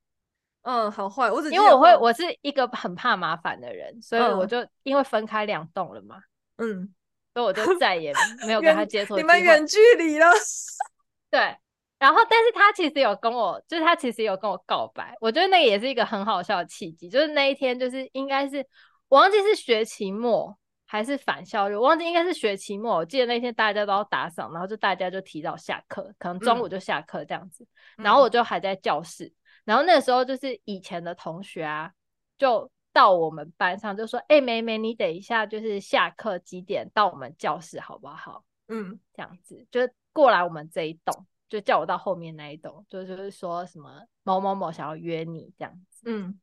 [0.61, 6.15] 嗯，好坏，我只因为我会我是一个很怕麻烦的人，所以我就因为分开两栋了嘛，
[6.57, 6.93] 嗯，
[7.33, 8.13] 所以我就再也
[8.45, 9.15] 没有跟他接触。
[9.15, 10.27] 你们远距离了，
[11.29, 11.55] 对。
[11.99, 17.09] 然后，但是他其实有跟我，就是他其实有跟我告白，我觉得那个也是一个很好笑的契机。
[17.09, 18.63] 就是那一天，就是应该是
[19.07, 22.97] 我忘记是学期末还是返校日，我忘记应该是学期末。
[22.97, 27.63] 我记得那天大家都要打扫，然后就大家就提早下课，可能中午就下课这样子。
[27.97, 29.33] 嗯、然后我就还在教室、嗯，
[29.65, 31.89] 然后那个时候就是以前的同学啊，
[32.37, 41.27] 就到我们班上就说：“哎、欸，梅梅，你等一下，就是下课几点到我们教室好不好？”嗯，这样子就是过来我们这一栋。
[41.47, 46.37] 就叫我到后面那一栋，就就是说什么某某某想要约你这样子，嗯，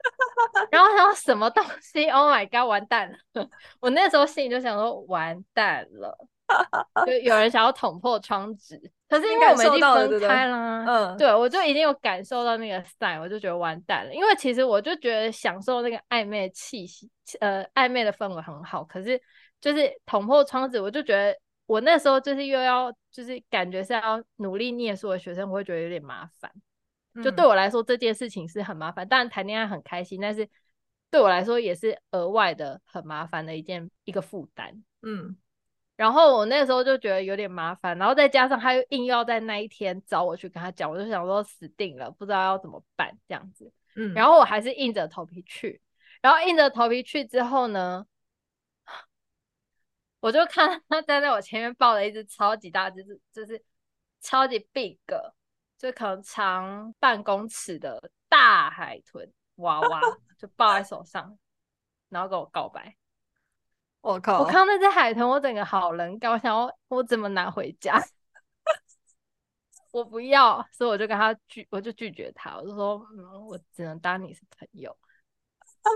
[0.72, 3.18] 然后他说什么东西？Oh my god，完蛋了！
[3.78, 6.16] 我那时候心里就想说完蛋了，
[7.06, 8.80] 就有人想要捅破窗纸。
[9.08, 14.12] 可是因为我们已经分开了，嗯，对，我就已经有感受到那个 sign，我就觉得完蛋了。
[14.12, 18.84] 因为其实我就觉得享受那个暧昧的气息，呃，暧昧的氛围很好。
[18.84, 19.18] 可是
[19.62, 21.34] 就是捅破窗子，我就觉得
[21.64, 26.52] 我那时候就是又要，就是感觉是要努力念书的学生，我会觉得有点麻烦。
[27.24, 29.08] 就对我来说，这件事情是很麻烦。
[29.08, 30.46] 当然谈恋爱很开心，但是
[31.10, 34.84] 对我来说也是额外的很麻烦的一件一个负担。
[35.00, 35.34] 嗯。
[35.98, 43.72] 然后我那时候就觉得有点麻烦，然后再加上他又硬要在那一天找我去跟他讲，我就想说死定了，不知道要怎么办这样子。
[43.96, 45.82] 嗯，然后我还是硬着头皮去，
[46.22, 48.06] 然后硬着头皮去之后呢，
[50.20, 53.60] 我就看他站在我前面抱了一只超级大，就是就是
[54.20, 54.96] 超级 big，
[55.76, 60.00] 就可能长半公尺的大海豚娃娃，
[60.38, 61.36] 就抱在手上，
[62.08, 62.94] 然后跟我告白。
[64.00, 64.40] 我靠！
[64.40, 68.02] 我看到那只海豚，我整个好冷感，我想要我怎么拿回家？
[69.90, 74.96] 我不要，所以我就跟他拒，我就拒绝他，我就说，嗯，我只能当你是朋友。
[75.82, 75.90] 好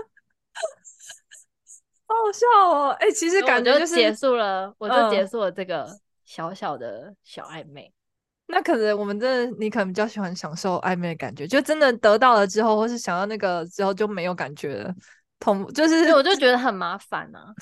[2.13, 2.89] 好笑哦！
[2.99, 5.87] 哎、欸，其实感觉就是结束了，我就结束了这个
[6.25, 7.85] 小小的小暧昧。
[7.87, 7.93] 嗯、
[8.47, 14.93] 那可能我们真的，你可能比较喜欢享受暧昧的感觉，就真的得到了之后，或是想要那个之后就没有感觉了。
[15.39, 17.53] 同就是，我就觉得很麻烦呢、啊。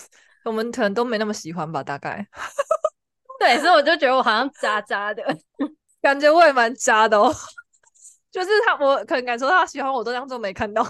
[0.43, 2.27] 我们可能都没那么喜欢吧，大概。
[3.39, 5.23] 对，所以我就觉得我好像渣渣的，
[6.01, 7.33] 感觉我也蛮渣的哦。
[8.31, 10.81] 就是他，我可能感受到他喜欢我，都当做没看到。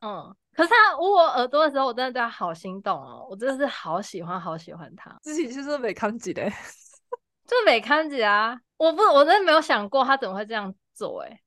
[0.00, 5.16] 嗯，可是他捂我耳朵的时候，我真的对他好心动哦，我真的是好喜欢，好喜欢他。
[5.22, 6.50] 自己就是没看几的，
[7.46, 8.58] 就没看几啊！
[8.76, 11.40] 我不，我真的没有想过他怎么会这样做，哎，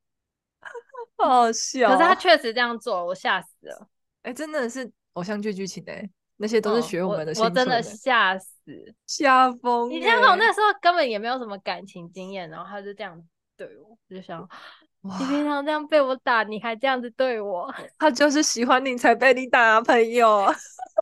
[1.18, 1.90] 好好笑。
[1.90, 3.86] 可是他确实这样做，我吓死了。
[4.22, 6.10] 哎，真的是偶像剧剧情哎。
[6.38, 9.90] 那些都是学我们的、哦我，我真的吓死，吓疯！
[9.90, 13.20] 你想想，我那时候根本也没有什么感情经验，然后他就这样
[13.56, 14.46] 对我，我就想，
[15.00, 20.46] 你平常这样被我打，你还这样子对我，他就是喜欢你才被你打，朋友。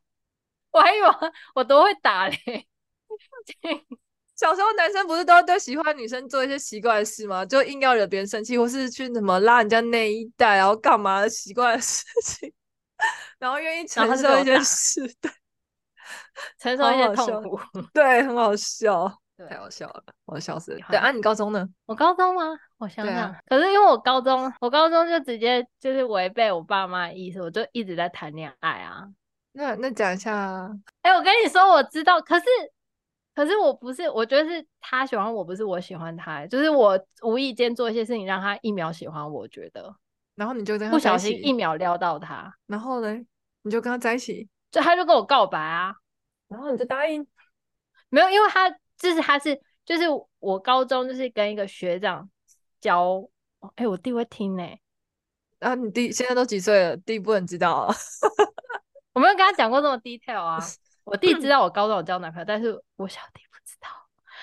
[0.73, 1.09] 我还以为
[1.55, 2.37] 我都会打嘞。
[4.37, 7.47] 小时候男生不是都对喜欢女生做一些奇怪的事吗？
[7.47, 12.53] 就硬要惹别人生气，或是去什么拉人家内衣带，然后干嘛的奇怪的事情。
[13.45, 15.31] 然后愿意承受一些事，对，
[16.59, 17.61] 承 受一些痛苦，
[17.93, 19.07] 对，很好 笑，
[19.47, 20.79] 太好笑了，我笑死了。
[20.89, 21.69] 对啊，你高中呢？
[21.85, 22.59] 我高中吗？
[22.79, 29.05] 我想想，啊、可是因为我高中，我高中就直接就是违背我爸妈的意思，我就一直在谈恋爱啊。
[29.53, 30.71] 那那讲一下啊，
[31.03, 32.47] 哎、欸，我跟你说，我知道，可是
[33.35, 39.95] 可是我不是，我觉得是他喜欢我，不是我喜欢他，就是我无意间做一些事情让他一秒喜欢我，我觉得。
[40.35, 43.17] 然后你就跟他不小心一秒撩到他，然后呢，
[43.65, 45.95] 你就跟他在一起，就他就跟我告白啊，
[46.49, 47.27] 然后你就答应，
[48.11, 50.05] 没有，因为他就是他是就是
[50.39, 52.29] 我高中就是跟一个学长
[52.79, 53.27] 交，
[53.77, 54.81] 哎，我弟会听呢、欸，
[55.61, 56.97] 啊，你弟现在都几岁了？
[56.99, 57.95] 弟不能知道啊，
[59.15, 60.59] 我没有跟他讲过这么 detail 啊，
[61.05, 63.89] 我弟知道我高中有交男朋友，但是我小弟不知道，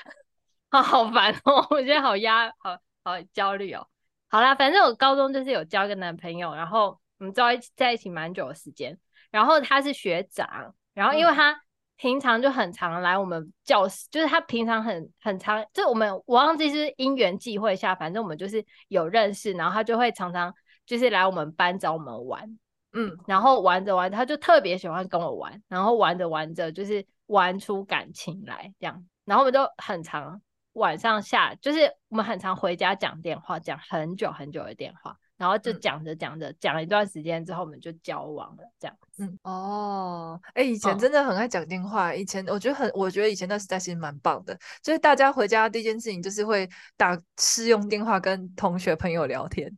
[0.69, 3.87] 啊，好烦哦，我觉得好压，好好焦虑哦。
[4.29, 8.97] 好啦，反正我高中就是有交一个男朋友，然后我们在一起在一起蛮久的时间。
[9.31, 11.59] 然后他是学长，然后因为他
[11.95, 20.53] 平常就很常来我们教室，嗯、就是他平常很很常，就我们我忘记是因缘际会下，反正我们就是有认识，然后他就会常常
[20.85, 22.57] 就是来我们班找我们玩，
[22.93, 30.41] 嗯，然后玩着玩着他就特别喜欢跟我玩，然后玩着玩着就是玩出感情来这样，然后我们就很常。
[30.75, 39.23] 晚上下就是我们很常回家讲电话，讲很久很久的电话，然后就讲着讲着讲了一段时间之后，我们就交往了，这样子。
[39.23, 49.75] 嗯哦，哎、欸，以前真的很爱讲电话，嗯、以前我觉得很，我觉得以前那时代其实蛮棒的，就是大家回家第一件事情就是会打试用电话跟同学朋友聊天。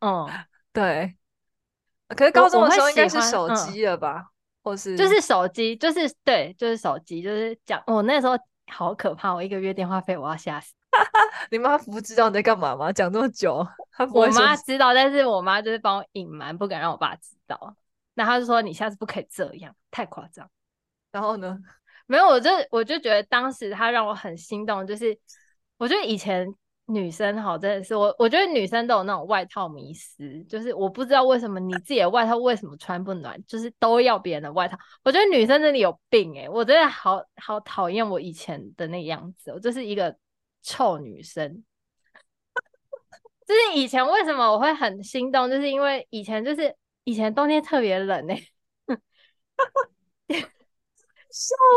[0.00, 0.28] 嗯，
[0.70, 1.16] 对。
[2.08, 4.18] 可是高中的时候应该是手机了吧？
[4.18, 4.28] 嗯、
[4.62, 8.36] 或是就是手机，就是对，就是手机，就是讲我那时候。
[8.72, 9.34] 好可怕！
[9.34, 10.74] 我一个月电话费我要吓死。
[11.50, 12.92] 你妈不知道你在干嘛吗？
[12.92, 13.66] 讲这么久，
[14.12, 17.76] 我妈知道，但是我妈就是帮我隐瞒，不敢让我爸知道。
[18.14, 20.50] 那她就说：“你下次不可以这样，太夸张。”
[21.12, 21.58] 然后呢？
[22.06, 25.18] 没有，我就我就觉得当时她让我很心动，就是
[25.78, 26.54] 我觉得以前。
[26.86, 34.76] 女生好，真的是我，我觉得女生都有那种外套迷失，就是我不知道为什么你自己的外套为什么穿不暖，就是都要别人的外套。
[35.04, 40.12] 我觉得女生真的有病诶、欸，我真的好好讨厌我以前的那个样子，我就是一个
[40.62, 41.64] 臭女生，
[43.46, 48.46] 就是以前为什么我会很心动，就是因为以前就是以前冬天特别冷呢、欸。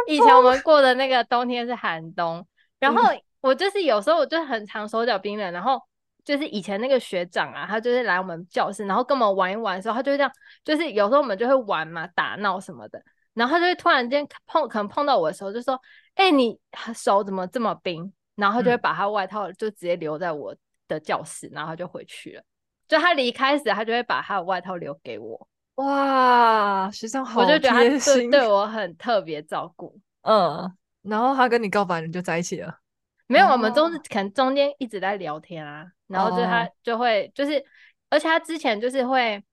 [0.08, 2.46] 以前我们过的那个冬天是寒冬，
[2.80, 3.04] 然后
[3.42, 5.80] 我就是有时候我就很常手脚冰冷，然后
[6.24, 10.32] 就是以前那个学长啊，他就是来我们教室，然后跟我们玩一玩的时候，他就会这样，
[10.64, 13.04] 就是有时候我们就会玩嘛，打闹什么的，
[13.34, 15.80] 然后他就会突然间碰，可能碰到我的时候，就说
[16.16, 16.60] ：“哎、欸，你
[16.96, 20.56] 手怎么这么冰？”然后他就会把他外套就直接留在我
[20.88, 22.44] 的教室，然后他就回去了。
[22.88, 25.48] 就他离开时，他就会把他的外套留给我。
[25.76, 30.00] 哇，学长好贴心，我就觉得他对对我很特别照顾。
[30.22, 30.72] 嗯，
[31.02, 32.80] 然后他跟你告白，你就在一起了？
[33.26, 35.88] 没有，我们中可能中间一直在聊天啊。
[36.08, 37.64] 然后就他就会就是，
[38.10, 39.44] 而且他之前就是会，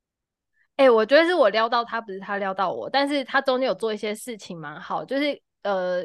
[0.77, 2.91] 哎、欸，我觉得是我撩到他，不是他撩到我。
[2.91, 6.05] 但是他中间有做一些事情蛮好，就是呃，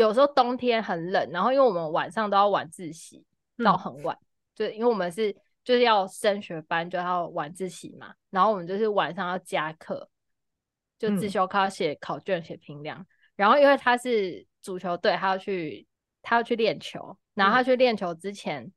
[0.00, 3.24] 有时候冬天很冷，然后因为我们晚上都要晚自习
[3.64, 5.36] 到很晚，嗯、就因为我们是。
[5.62, 10.08] 就是要升学班，就要晚自习嘛，然后我们就是晚上要加课，
[10.98, 13.06] 就自修课要写考卷、写评量。
[13.36, 15.86] 然后因为他是足球队，他要去
[16.22, 18.72] 他要去练球，然后他去练球之前，嗯、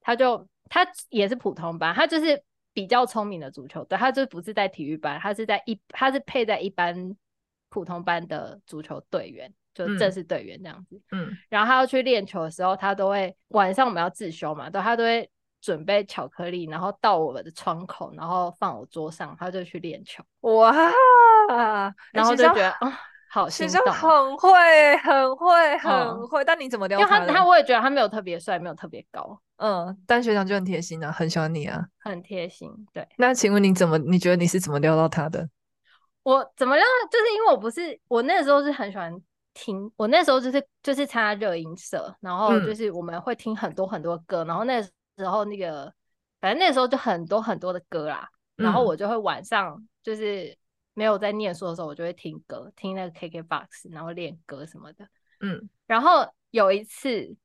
[0.00, 2.42] 他就他也是普通班，他就是
[2.72, 7.14] 比较聪明的足球队，他就不是在体育班，他是在一他是配在一般
[7.68, 11.00] 普通班的足球队员，就正式队员这样子。
[11.12, 15.28] 嗯，然后他要去练球的时候，他都会晚上我们要自修嘛，都，他都会。
[15.62, 20.20] 准备巧克力，然后到我的窗口，然后放我桌上，他就去练球。
[20.40, 20.74] 哇！
[22.12, 22.92] 然后就觉得啊、哦，
[23.30, 26.42] 好心动，很会，很会，很会。
[26.42, 27.20] 嗯、但你怎么撩他？
[27.20, 29.40] 因为他，他我也觉得他没有特别帅，没有特别高。
[29.58, 32.68] 嗯，但学长就很贴心啊，很喜欢你啊，很贴心。
[32.92, 33.06] 对。
[33.16, 33.96] 那请问你怎么？
[33.98, 35.48] 你觉得你是怎么撩到他的？
[36.24, 36.84] 我怎么撩？
[37.08, 39.16] 就是因为我不是我那时候是很喜欢
[39.54, 44.82] 听，我那时候就是就是参加热音社，然后就是我们会听很多很多歌，嗯、然后那。
[45.18, 45.92] 时候那个，
[46.40, 48.26] 反正那时候就很多很多的歌啦，
[48.56, 50.56] 嗯、然后我就会晚上就是
[50.94, 55.06] 没有在念书的时候，我就会听歌，听那个 KKBOX，然后练歌什么的。
[55.40, 57.36] 嗯，然后有一次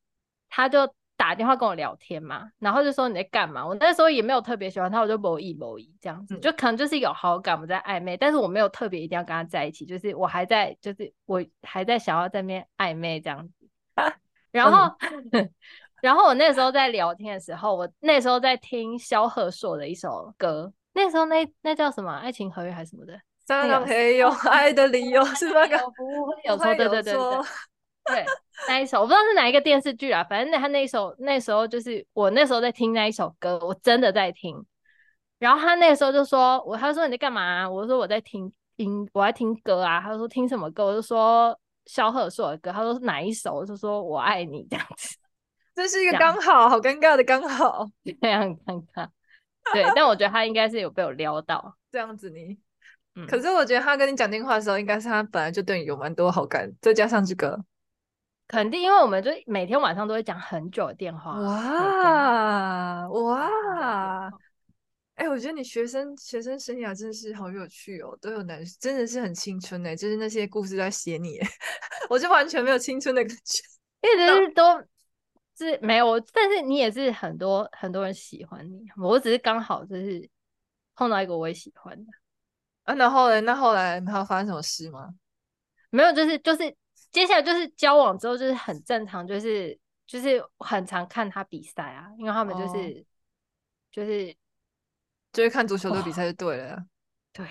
[0.50, 3.66] 他就打电话跟我聊天嘛，然后就说你在干嘛？
[3.68, 13.54] 我那时候也没有特别喜欢他，我就某意某意这样子，嗯、就可能就是有好感，我在暧昧，但是我没有特别一定要跟他在一起，就是我还在，就是我还在想要在那边暧昧这样子。
[14.52, 14.96] 然后。
[15.32, 15.50] 嗯
[16.00, 22.14] 然后我那时候在聊天的时候，我那时候在听萧贺硕的一首歌，那时候那那叫什么？
[22.18, 23.20] 爱情合约还是什么的？
[23.48, 27.14] 三个没有 爱的理由是那个不会有错，对对对对
[28.08, 28.26] 对，
[28.68, 34.66] 那一首我不知道是哪一个电视剧啊，反正那他那一首那时候就是我那时候在听那一首歌，我真的在听。
[35.40, 37.70] 然后他那个时候就说我，他说你在干嘛啊？
[37.70, 40.02] 我说我在听听我在听歌啊。
[40.02, 40.86] 他说听什么歌？
[40.86, 41.56] 我就说
[41.86, 42.72] 萧贺硕的歌。
[42.72, 43.54] 他说哪一首？
[43.54, 45.16] 我就说我爱你这样子。
[45.76, 49.08] 这是一个刚好，好尴尬的刚好，非常尴尬。
[49.72, 52.58] 对，但我觉得他应该是有被我撩到 这样子你。
[53.14, 57.60] 嗯，可是我觉得他跟你讲电话的时候，应该是他本来就对你有蛮多好感，再加上这个，
[58.48, 61.40] 肯定，因为我们就每天晚上都会讲很久的电话。
[61.40, 64.28] 哇哇！
[65.16, 71.40] 哎、欸，我觉得你学生学生生涯真的是好有趣哦，都有男，真的是很青春哎，就是那些故事在写你，
[72.10, 73.64] 我就完全没有青春的感觉，
[74.02, 74.64] 一直是都。
[75.60, 80.30] 是没有，但是你也是很多很多人喜欢你，我只是刚好就是
[80.94, 82.12] 碰到一个我也喜欢的
[82.84, 82.94] 啊。
[82.94, 83.42] 然后呢？
[83.42, 85.10] 那后来还有发生什么事吗？
[85.90, 86.76] 没有，就是就是
[87.12, 93.06] 接下来就是交往之后就是很正常，就是就是很常看他比赛啊，因为他们就是、哦、
[93.92, 94.36] 就是
[95.34, 96.86] 就是看足球的比赛就对了，
[97.34, 97.46] 对。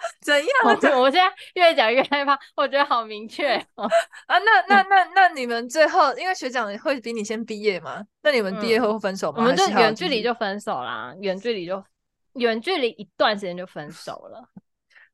[0.20, 0.48] 怎样？
[0.64, 0.70] 我
[1.02, 3.84] 我现在越讲越害怕，我觉得好明确哦
[4.26, 4.38] 啊！
[4.38, 8.04] 那那那那你们最后，因为学长会比你先毕业嘛？
[8.22, 9.38] 那你们毕业后会分手吗？
[9.38, 11.82] 我们就远距离就分手啦，远距离就
[12.34, 14.48] 远距离一段时间就分手了。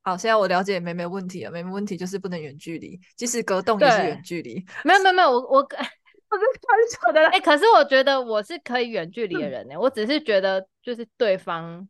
[0.05, 4.65] 好，现在我了解没没问题了，没没问题，就是不能远距离，即使隔栋也是远距离。
[4.85, 7.31] 没有没有没有，我我 我是分手的啦。
[7.31, 11.89] 哎，可是我觉得我是可以远距离的人呢，我只是觉得就是对方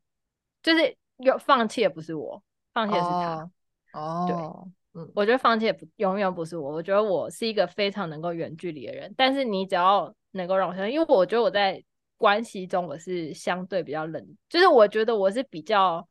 [0.62, 2.42] 就是有放弃的不是我。
[2.72, 3.50] 放弃的是他，
[3.92, 11.82] 哦，对，嗯，我觉得放弃也不永远不是我，我觉得我是一个非常能够远距离的人，但是你只要能够让我相信，因为我觉得我在
[12.16, 16.04] 关系中我是相对比较冷，就是我觉得我是比较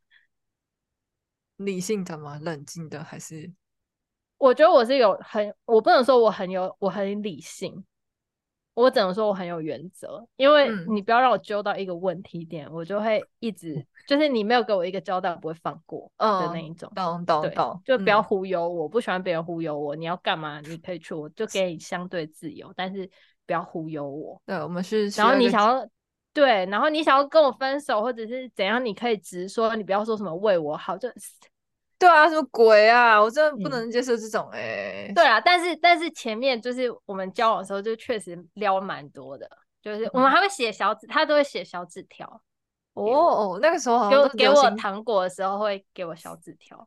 [1.66, 2.40] 理性的吗？
[2.42, 3.52] 冷静的还是？
[4.38, 7.84] 我觉得我是有很，我不能说我很有，我很理性。
[8.76, 16.92] 我只能说我很有原则，因为你不要让我揪到一个问题点，嗯、我就会一直就是你没有给我一个交代，我不会放过的那一种。
[16.96, 19.96] 懂懂懂，就不要忽悠我，嗯、我不喜欢别人忽悠我。
[19.96, 20.60] 你要干嘛？
[20.62, 23.08] 你可以去，我就给你相对自由，但是
[23.46, 24.42] 不要忽悠我。
[24.44, 25.08] 对，我们是。
[25.10, 25.88] 然后你想要
[26.34, 31.08] 对，然后你想要跟我分手或者是怎样，你可以直说，你不要说什么为我好，就
[32.04, 35.14] 对啊，什么鬼啊，我真的不能接受这种哎、欸嗯。
[35.14, 39.50] 对啊，但是但是前面就是我们交往的时候就确实撩蛮多的，
[39.82, 42.28] 就是我们还会写小纸，他都会写小纸条。
[42.94, 46.86] 哦哦，那个时候给我给我糖果的时候会给我小纸条。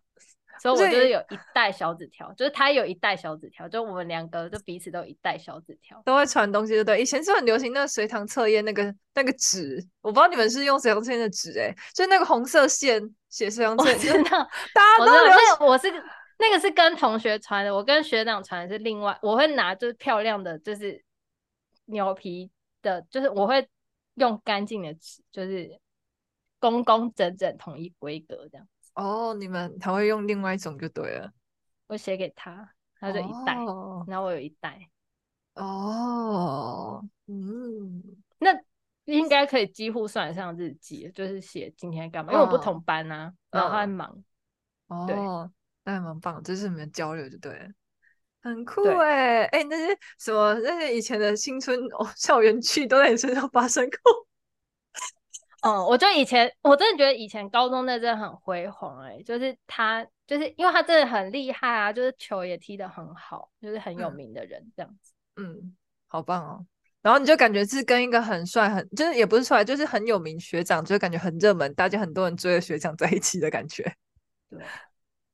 [0.58, 7.02] 所以我就是有一袋小纸条，就是他有一袋小纸条，就我们两个就彼此都有一袋小纸条，都会传东西，对不对？
[7.02, 13.02] 以前是很流行那个随堂测验那个那个纸，我不知道你们是用随堂测验的纸哎，就那个红色线
[13.36, 14.30] 写随堂测验，真的，
[14.72, 15.66] 大家都流行。
[15.66, 15.92] 我是
[16.38, 21.04] 那个是跟同学传的，我跟学长传的是另外，我会拿就是漂亮的，就是
[21.84, 23.68] 牛皮的，就是我会
[24.14, 25.78] 用干净的纸，就是
[26.58, 28.66] 工工整整统一规格这样。
[28.94, 31.30] 哦，你们他会用另外一种就对了。
[31.88, 32.66] 我写给他，
[32.98, 34.80] 他就一袋，哦、然后我有一袋。
[35.56, 38.02] 哦，嗯，
[38.38, 38.58] 那
[39.06, 44.22] 应该可以几乎算得上日记，就是写今天干嘛，因为我不同班啊，哦、然后他在忙。
[44.88, 45.50] 哦，
[45.82, 47.68] 那还蛮棒，这是你们交流就对了，
[48.42, 54.26] 很酷哎哎，那些什么那些以前的青春哦校园剧都在你身上发生过。
[55.62, 65.12] 嗯，我就以前我真的觉得以前高中那真的很辉煌哎、欸，就是他就是因为他真的很厉害啊，就是球也踢得很好，就是很有名的人这样子。
[65.36, 65.76] 嗯，
[66.06, 66.66] 好棒哦。
[67.06, 73.84] 然后你就感觉是跟一个很帅很就是也不是帅，就是很有名学长，就感觉很热门，大家很多人追的学长在一起的感觉。
[74.50, 74.58] 对，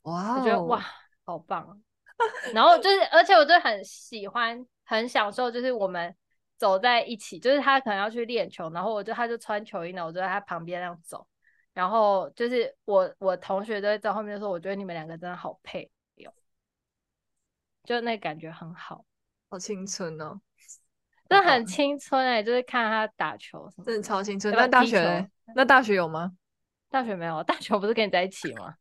[0.03, 0.85] 哇，我觉得哇，
[1.25, 1.83] 好棒。
[2.53, 6.15] 然后就是，而且我就很喜欢，很享受，就是我们。
[6.59, 11.27] 走在一起，就是他可能要去练球，然后我就他就穿球衣呢，我就在他旁边那样走，
[11.73, 16.33] 然后就是我我同学都会在后面说，我觉得你们两个真的好配哟，
[17.83, 19.05] 就那感觉很好，
[19.51, 20.41] 好青春哦，
[21.33, 24.55] 真的很青春哎、欸，就是看他打球什么，真的超青春。
[24.55, 26.33] 那大学那大学有吗？
[26.91, 28.75] 大学没有，大学不是跟你在一起吗？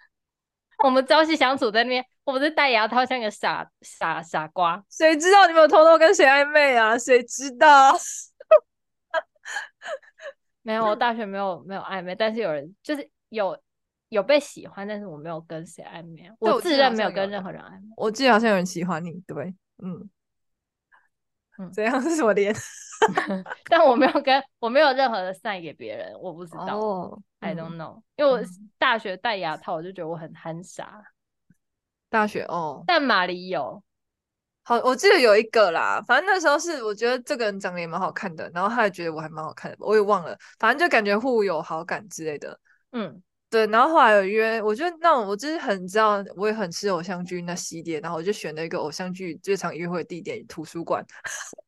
[0.84, 4.82] 我们朝夕相处在那边，我不是戴牙套像个傻傻傻瓜。
[4.90, 6.98] 谁知道你们有偷偷跟谁暧昧啊？
[6.98, 7.92] 谁知道？
[10.62, 13.58] 没有，我大学没有没有暧昧，但是有人就是有
[14.10, 16.30] 有被喜欢，但是我没有跟谁暧昧。
[16.38, 17.88] 我自认没有跟任何人暧昧。
[17.96, 19.54] 我记得好像有人喜欢你，对不对？
[19.82, 20.08] 嗯
[21.60, 22.54] 嗯，这样 是什么脸？
[23.68, 26.78] 但我没有跟我没有任何的赛给别人，我不知道。
[26.78, 28.40] Oh, I don't know，、嗯、因为我
[28.78, 31.02] 大学戴牙套，我就觉得我很憨傻。
[32.08, 33.82] 大学哦，但马里有，
[34.64, 36.02] 好，我记得有一个啦。
[36.06, 40.36] 反正那时候是我觉得这个人长得也蛮好看的，然后他也觉得我还蛮好看的，我也忘了。
[40.58, 42.58] 反正就感觉互有好感之类的。
[42.92, 43.66] 嗯，对。
[43.66, 51.04] 然后后来有约，我觉得那我就是很知道，我也很吃偶像剧那系列，然后我就选了一个偶像剧最常约会的地点——图书馆。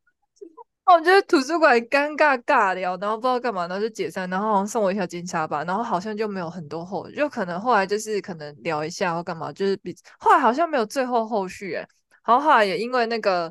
[0.85, 11.87] 我觉得图书馆尴尬尬聊，然后不知道干嘛，然后就解散，然后好像送我一条金沙吧，然后好像就没有很多后，就可能后来就是可能聊一下或干嘛，就是比后来好像没有最后后续哎，
[12.27, 13.51] 然后后来也因为那个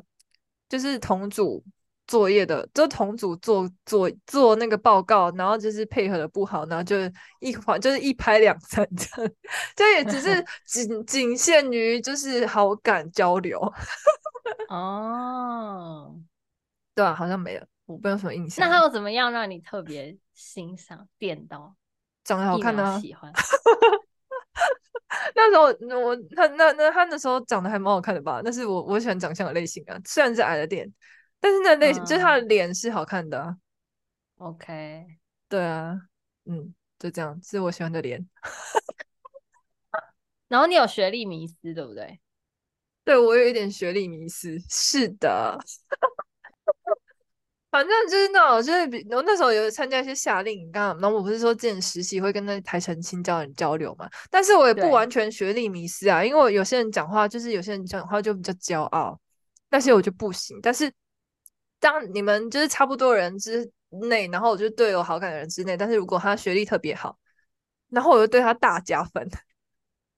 [0.68, 1.64] 就是同组
[2.06, 6.96] 作业的，就同组做做做那个报告，然后就是配合的不好，然后就
[7.40, 9.32] 一环就是一拍两散这样，
[9.76, 13.60] 就也只是 仅仅限于就是好感交流
[14.68, 16.14] 哦。
[16.94, 18.68] 对啊，好像没了，我没有什么印象。
[18.68, 21.74] 那他有怎么样让你特别欣赏、电到、
[22.24, 22.98] 长得好看呢？
[23.00, 23.32] 喜欢。
[25.34, 25.64] 那时候
[26.00, 28.42] 我他那那他那时候长得还蛮好看的吧？
[28.44, 30.90] 但是我我喜欢长相的类型啊，虽然是矮了点，
[31.42, 33.56] 但是那类就是他的脸是好看的、啊。
[34.36, 35.04] OK，
[35.48, 36.00] 对啊，
[36.44, 38.24] 嗯，就这样，是我喜欢的脸。
[40.46, 42.20] 然后你有学历迷思，对不对？
[43.04, 45.58] 对，我有一点学历迷思，是的。
[47.72, 59.18] 反正就是那种，就是比我那时候有参加一些夏令营，刚刚，然后我不是说之前实习会跟那台城青教人交流嘛，但是我也不完全学历迷失啊，因为我有些人讲话就是有些人讲话就比较骄傲，
[59.70, 60.60] 那些我就不行。
[60.62, 60.92] 但是
[61.82, 63.68] 当你们就是差不多人之
[64.08, 67.18] 内，然后我就对有好感的人之内，但是如果他学历特别好，
[67.88, 69.28] 然后我就对他大加分，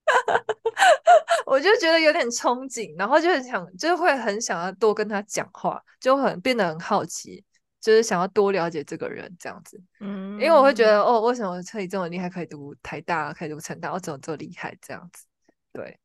[1.47, 7.43] 我就觉得有点憧憬，然后就很想，就会很想要多跟他讲话，就很变得很好奇，
[7.81, 9.81] 就是想要多了解这个人这样子。
[10.01, 15.25] 嗯，因为我会觉得哦，为什么可以这么厉害，可以读台大，可以读成大，我怎么这么厉害这样子？
[15.73, 15.99] 对，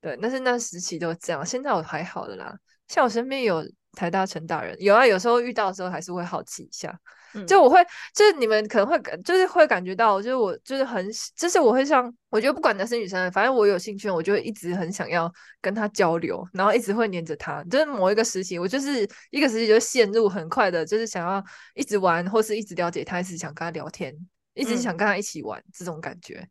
[0.00, 2.58] 对，但是那时期都这样，现在我还好的啦。
[2.88, 3.62] 像我身边有
[3.92, 6.98] 台大成大人，有啊，有时候遇到的时候还是会好奇一下。
[7.34, 7.78] 嗯、就我会，
[8.14, 15.30] 就是你们可能会感，就是会感觉到，就是我就是很，就是我会像，我觉得不管男生女生，反正我有兴趣，我就会一直很想要
[15.60, 17.62] 跟他交流，然后一直会黏着他。
[17.64, 24.14] 就是某一个时期，我就是一个时期就陷入很快的，就是想要一直玩，或是一直了解他，一直想跟他聊天，
[24.54, 26.48] 一直想跟他一起玩、嗯、这种感觉。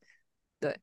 [0.59, 0.79] 对，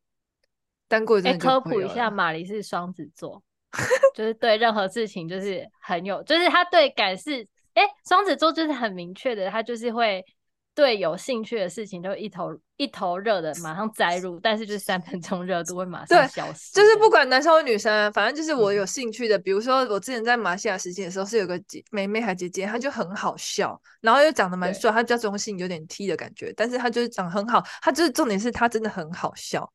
[0.88, 3.40] 但过一阵子科普一下，马骊是双子座，
[4.14, 7.46] 就是对任何事情就是很有，就是他对感是。
[7.74, 10.24] 哎，双子座就是很明确的，他就是会
[10.76, 16.72] 对有兴趣的事情就一头一头热的马上栽入，但是就是三分钟热度会马上消失。
[16.72, 29.68] 就是不管男生或女生，反正就是我有兴趣的，嗯、比如说我之前在马来西亚实习的时候，是有个姐妹妹还姐姐，她就很好笑，然后又长得蛮帅，她比较中性，有点 T 的感觉，但是她就是长得很好，她就是重点是她真的很好笑。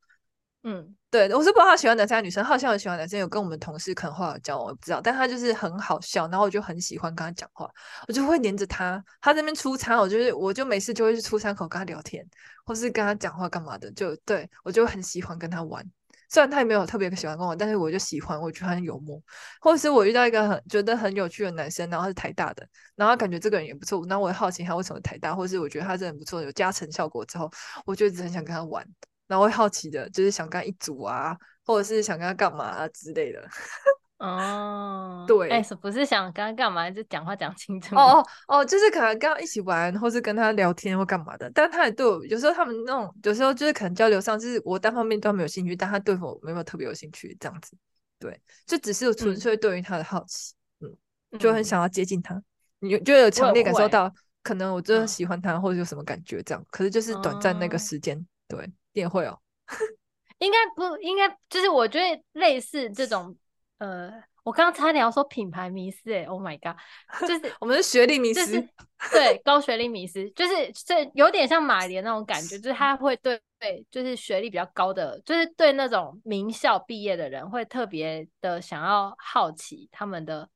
[0.63, 7.65] 嗯，对，我是不知道他喜欢男生还是女生，好像很喜欢男生，有跟我们同事可能后来交往，我不知道，但他就是很好笑，然后我就很喜欢跟他讲话，
[8.09, 12.21] 我就会黏着他，他在那边出差，我就是我就每次就会去出餐口跟他聊天，
[12.65, 15.81] 或是跟他讲话干嘛的，就对我就很喜欢跟他玩，
[16.29, 19.17] 虽然他也没有特别喜欢跟我，但是我就喜欢，我觉得他很幽默，
[19.61, 27.49] 或是我遇到一个很觉得很有趣的男生，然后是台大的，然后感觉这个人也不错，那我也好奇他为什么台大，或是我觉得他真的很不错，有加成效果之后，
[27.85, 28.85] 我就一直很想跟他玩。
[29.29, 33.41] 然后会好奇的，就是想跟他一组啊，或者是想跟他干嘛啊之类的。
[34.17, 37.95] 哦，对，哎，不是想跟他干嘛，就讲话讲清楚。
[37.95, 41.49] 哦哦哦，就是可能跟他一起玩，或是跟他聊天或干嘛的。
[41.53, 47.77] 但他也对我，有时候他们那种，有时候就是可能交流上，就是我单方面都没有兴趣，但他对我没有特别有兴趣，这样子。
[48.19, 50.91] 对，就只是纯粹对于他的好奇，嗯，
[51.31, 52.41] 嗯就很想要接近他，
[52.79, 54.13] 你就有强烈感受到，
[54.43, 56.61] 可能我真的喜欢他，或者有什么感觉这样。
[56.71, 58.69] 可是就是短暂那个时间，对。
[58.93, 59.39] 也会哦，
[60.39, 63.35] 应该不应该，就是我觉得类似这种，
[63.77, 64.11] 呃，
[64.43, 66.79] 我刚刚差点要说品牌迷思，哎，Oh my god，
[67.27, 68.69] 就是我们是学历迷失，就是，
[69.11, 80.49] 对，高学历迷失，就是这有点像马莲那种感觉，就是他会对对，就是学历比较高的，就是对那种名校毕业的人会特别的想要好奇他们的，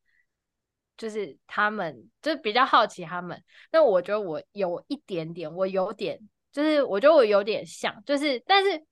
[0.98, 6.20] 就是他们就是比较好奇他们，那我觉得我有一点点，我有点。
[6.54, 8.86] 就是我觉得我有点像，就是但是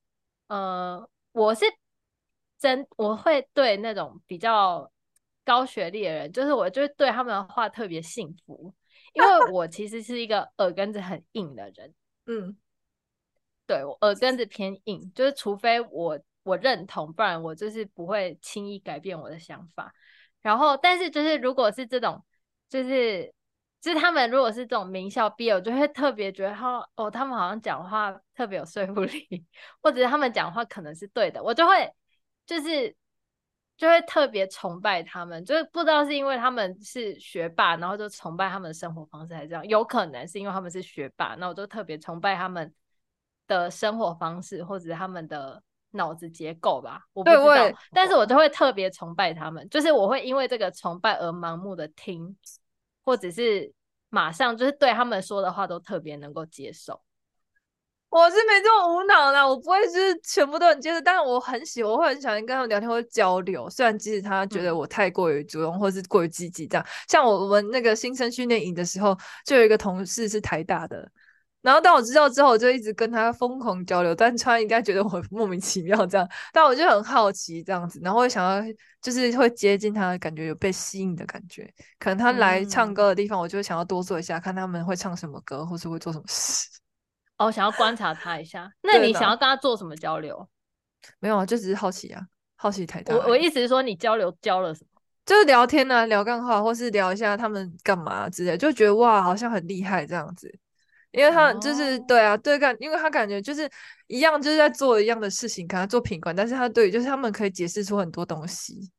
[0.47, 1.63] 呃，我是
[2.57, 4.91] 真我会对那种比较
[5.45, 8.73] 高学历的人，就是我就对他们的话特别信服，
[9.13, 11.93] 因为 我其实是一个耳根子很硬的人，
[12.25, 12.57] 嗯，
[13.67, 19.93] 对，我耳根子偏硬，就是除非我我认同，不然我就是不会轻易改变我的想法。
[20.41, 22.25] 然后，但是就是如果是这种，
[22.67, 23.31] 就是。
[23.81, 29.43] 就是他们如果是这种名校毕业，我就会特别觉得他哦，他们好像讲话特别有说服力，
[29.81, 31.91] 或者是他们讲话可能是对的，我就会
[32.45, 32.95] 就是
[33.75, 35.43] 就会特别崇拜他们。
[35.43, 39.67] 就是不知道是因为他们是学霸，然后就崇拜他们的生活方式，还是这样？
[39.67, 42.71] 有可能是因为他们是学霸，那我就特别崇拜他们
[43.47, 45.59] 的生活方式，或者是他们的
[45.89, 47.01] 脑子结构吧。
[47.13, 52.37] 我不知道，但是我就会特别崇拜他们，就是我会因为这个崇拜而盲目的听。
[53.11, 53.69] 或者是
[54.07, 57.01] 马上就是对他们说的话都特别能够接受，
[58.09, 63.69] 我是没这么无脑啦，我不会就是全部都很接受，但是我很喜欢，我会很喜欢跟他们聊天或交流。
[63.69, 69.13] 虽然即使他觉得我太过于主动或是过于积极，这样、嗯、像我们那个新生训练营的时候，
[69.45, 71.11] 就有一个同事是台大的。
[71.61, 81.71] 然后当我知道之后，我就一直跟他疯狂交流，但他应该觉得我 莫名其妙这样，但我就很好奇这样子，然后会想要就是会接近他，感觉有被吸引的感觉。
[81.99, 86.67] 可能他来唱歌的地方，我就想要多做一下，嗯、看他们会唱什么歌，或是会做什么事。
[87.37, 88.71] 哦，想要观察他一下。
[88.81, 90.47] 那你想要跟他做什么交流？
[91.19, 92.21] 没有啊，就只是好奇啊，
[92.55, 93.15] 好奇太大。
[93.15, 95.01] 我我意思是说，你交流交了什么？
[95.25, 100.51] 就是聊天啊，聊干话，或是聊一下他们干嘛之类，就觉得哇，好像很厉害这样子。
[101.11, 102.07] 因为他就是、oh.
[102.07, 103.69] 对啊，对感，因为他感觉就是
[104.07, 108.89] 一样，就是在做一样的事情，可能做品管，但是他对，就是他们可以解释出很多东西，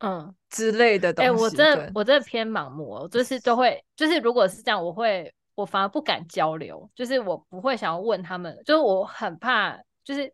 [0.00, 1.30] 嗯之类的东西。
[1.30, 10.32] 哎、欸，我真的我真的偏盲目，就是都会，就是如果是这样，我会我反而不敢交流，就是我不会想要问他们，就是我很怕，就是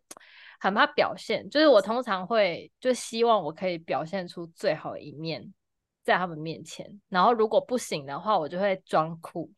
[0.59, 5.53] 很怕表现，就是我通常会就希望我可以表现出最好的一面
[6.03, 9.51] 在他们面前，然后如果不行的话，我就会装酷。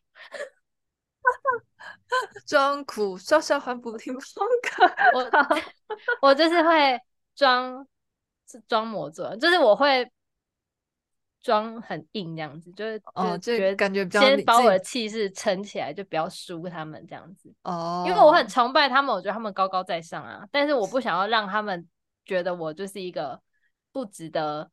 [2.46, 5.30] 装苦笑笑还不听风格，我
[6.30, 7.00] 我就是会
[7.36, 7.86] 装
[8.68, 10.12] 装模作，就是我会
[11.42, 18.04] 装很硬这样子，就是哦，就觉得感觉比较先把我的气势撑起来，就不要输他们这样子哦。
[18.08, 21.88] 因为我很崇拜他们，我觉得他们高高在上啊，但是我不想要让他们
[22.26, 23.42] 觉得我就是一个
[23.92, 24.70] 不值得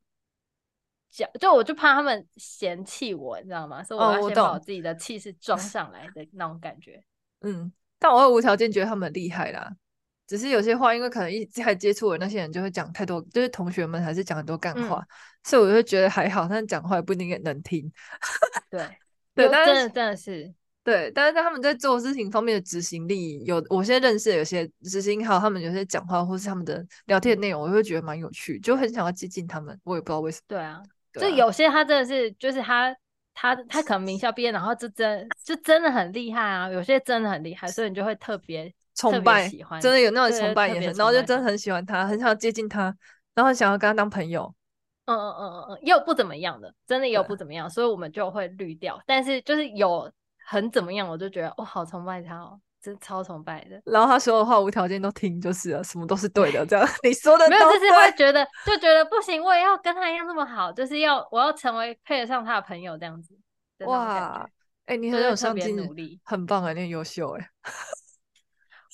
[1.11, 3.82] 讲，就我就怕他们嫌弃我，你知道吗？
[3.82, 7.02] 所以我要先把我自己的气势装上来的那种感觉。
[7.42, 9.72] 嗯，但我会无条件觉得他们厉害啦。
[10.26, 15.09] 只是有些话，因为可能一开始接触的那些人就会讲太多，就是同学们还是讲很多干话，嗯、
[15.42, 16.46] 所以我就会觉得还好。
[16.46, 17.90] 但讲话也不一定能听。
[18.68, 18.86] 对，
[19.34, 20.52] 对，但是真的是
[20.84, 29.78] 对，但是在他们在做事情方面的执行力，有我现在认识的有些执行，还有他们有些讲话或是他们的聊天内容，我会觉得蛮有趣，就很想要接近他们。
[29.84, 30.44] 我也不知道为什么。
[30.48, 30.82] 对啊，
[31.12, 32.96] 就有些他真的是，就是他
[33.34, 36.68] 他他可能名校毕业，然后就真就真的很厉害啊。
[36.68, 38.72] 有些真的很厉害，所以你就会特别。
[38.94, 39.48] 崇拜，
[39.80, 42.92] 真的有那种崇拜眼神，然后就真的很喜欢他，很想要接近他，
[43.32, 44.52] 然后想要跟他当朋友。
[45.04, 49.00] 嗯嗯嗯嗯嗯，也有不怎么样的，真的也有不怎么样，所以我们就会滤掉。
[49.06, 50.11] 但是就是有
[50.44, 53.81] 很怎么样，我就觉得哇，好崇拜他哦，真超崇拜的。
[53.85, 63.37] 然后他说的话无条件都听，就是了，什么都是对的，这样你说的没有，就是会觉得就觉得不行，我也要跟他一样那么好，就是要我要成为配得上他的朋友这样子。
[63.87, 64.49] 哇，
[64.87, 67.51] 哎、欸，你很有上进，努力，很棒啊，你很优秀哎。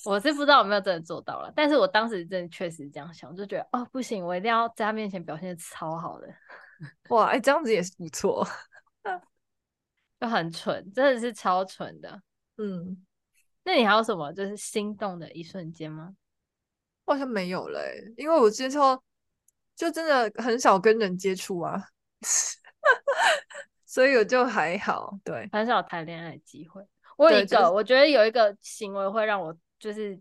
[0.05, 6.27] 我是不知道有没有真的做到了，但是我当时真的确实这样想，就觉得哦不行，我一定要在他面前表现的超好的。
[7.09, 8.47] 哇，哎、欸，这样子也是不错，
[10.21, 12.21] 就很蠢，真的是超蠢的。
[12.57, 13.03] 嗯，
[13.65, 16.15] 那你还有什么就是心动的一瞬间吗？
[17.05, 18.71] 好像没有嘞、欸，因为我之前
[19.75, 21.89] 就真的很少跟人接触啊，
[23.85, 26.81] 所以我就还好，对，很少谈恋爱的机会。
[27.17, 29.53] 我有一个，就是、我觉得有一个行为会让我。
[29.77, 30.17] 就是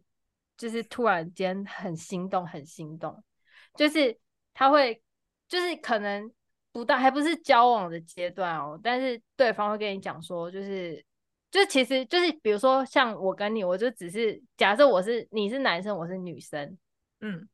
[0.57, 3.22] 就是突然间很心动，很心动，
[3.76, 4.18] 就是
[4.53, 5.01] 他会
[5.49, 6.30] 就是可能
[6.72, 11.03] 不到还不是交往的阶段哦，但是对方会跟你讲说，就是
[11.55, 16.77] 就其实就是比如说像我跟你，我就只是假设我是你是男生，我是女生，
[17.21, 17.49] 嗯，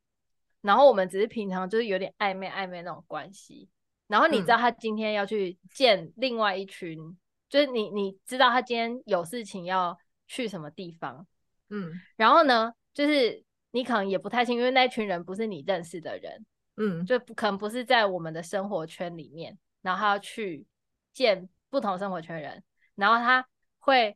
[0.61, 3.69] 然后我们只是平常就是有点暧昧暧昧那种关系，
[4.07, 9.95] 然后你知道他今天要去见另外一群，嗯、就是你你知道他今天有事情要
[10.27, 11.27] 去什么地方。
[11.69, 16.43] 嗯，然后呢，就是你可能也不太清，因为那群人不是你认识的人，
[16.77, 20.65] 嗯，就可能不是在我们的生活圈里面，然后他要去
[21.13, 22.63] 见不同生活圈人，
[22.95, 23.47] 然后他
[23.81, 24.15] 会，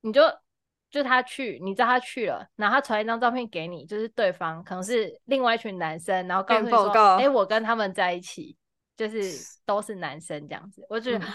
[0.00, 0.22] 你就
[0.90, 8.56] 就他去，你知道他去了，然后他传一张照片给你，就是对方可能是另外一群男生，然后告诉你说，哎，我跟他们在一起，
[8.96, 9.22] 就是
[9.64, 11.28] 都是男生这样子，我觉得、嗯、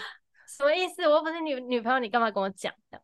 [0.46, 1.02] 什么意思？
[1.08, 3.00] 我又不是女女朋友，你干嘛跟我讲的？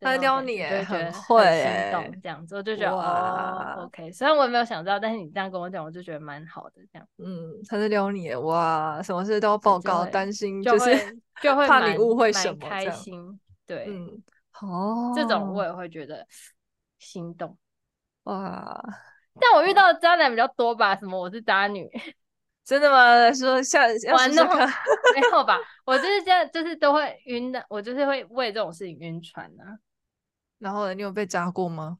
[0.00, 4.10] 他撩你，哎，很会，心动这样子，我就觉得哇，OK。
[4.12, 6.76] 虽然我也没有想到，但是你这样跟我讲，我就觉得蛮好的。
[6.90, 14.22] 这样，嗯，他是撩你，哇，什么事都要报告，担心就是就会怕你误会什么，开心，对，嗯，
[14.60, 16.26] 哦，这种我也会觉得
[16.98, 17.56] 心动，
[18.24, 18.82] 哇。
[19.40, 20.94] 但我遇到的渣男比较多吧？
[20.94, 21.90] 什么我是渣女？
[22.64, 23.32] 真的吗？
[23.32, 24.44] 说下完了
[25.14, 25.58] 没有吧？
[25.84, 27.64] 我就是这样，就是都会晕的。
[27.68, 29.78] 我就是会为这种事情晕船呢、啊。
[30.58, 31.98] 然后呢，你有被渣过吗？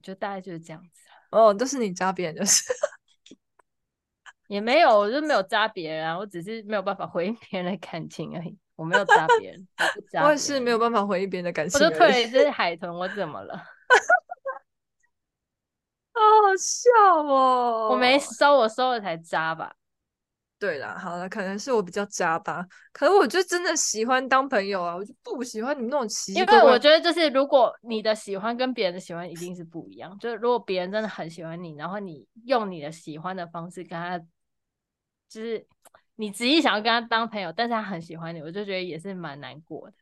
[0.00, 1.02] 就大概就是这样子。
[1.30, 2.62] 哦，都是你渣别人，就是
[4.46, 6.16] 也没有，我就没有渣别人啊。
[6.16, 8.56] 我只是没有办法回应别人的感情而已。
[8.78, 9.68] 我没有扎别人，
[10.22, 11.84] 我，我也是没有办法回应别人的感谢。
[11.84, 13.56] 我就退是海豚，我怎么了？
[16.14, 16.88] 好好笑
[17.24, 17.88] 哦！
[17.90, 19.74] 我没收，我收了才扎吧？
[20.60, 22.64] 对啦，好了，可能是我比较渣吧。
[22.92, 26.42] 可是我就真的喜欢当朋友啊，我就不喜欢你们那种奇怪。
[26.42, 30.16] 因为我觉得，就是如果你的喜欢跟别人的喜欢一定是不一样。
[30.20, 34.18] 就是如果别人真的很喜欢你，然后你用你的喜欢的方式跟他，
[35.28, 35.66] 就是
[36.20, 39.94] 你执意想要跟他当朋友，但是他很喜欢你，我就觉得也是蛮难过的。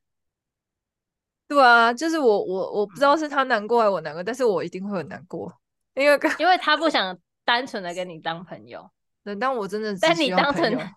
[1.47, 5.53] 对啊，就是我我我不知道是他难过还是我难过，但是我一定会很难过。
[5.95, 8.91] 因为因为他不想单纯的跟你当朋友，
[9.23, 10.91] 对，但我真的只，但你当成，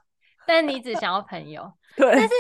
[0.47, 2.33] 但你只想要朋友，对，但是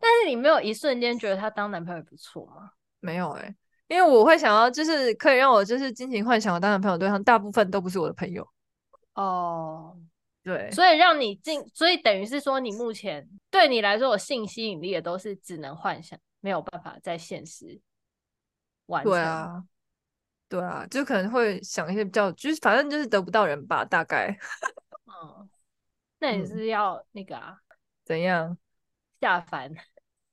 [0.00, 2.70] 但是你没有一瞬间觉得他当男朋友不错吗？
[3.00, 3.56] 没有哎、欸，
[3.86, 8.46] 因为我会想要，就是可以让我就是尽情幻想我当男朋友对象，大部分都不是我的朋友。
[9.14, 9.96] 哦，
[10.46, 17.80] 对，所以让你进，所以等于是说，你目前对你来说有性吸引力的都是只能幻想，没有办法在现实
[18.86, 19.10] 完成。
[19.10, 19.64] 对啊。
[20.48, 24.28] 对啊，就可能会想一些比较，就是反正就是得不到人吧，大概。
[25.06, 25.50] 嗯，
[26.20, 27.58] 那你是要那个啊？
[28.04, 28.56] 怎样？
[29.20, 29.74] 下凡？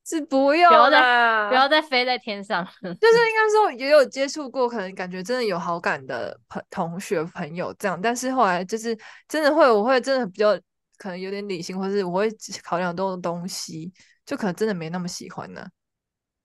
[0.06, 2.64] 是不要啦，不要再不要再飞在天上。
[2.82, 8.98] 就是应该说也有接触过，可能感觉真的有好感的朋同学朋友这样，但是后来就是
[9.28, 10.60] 真的会，我会真的比较
[10.98, 12.30] 可能有点理性，或是我会
[12.64, 13.92] 考量很多东西，
[14.26, 15.66] 就可能真的没那么喜欢呢。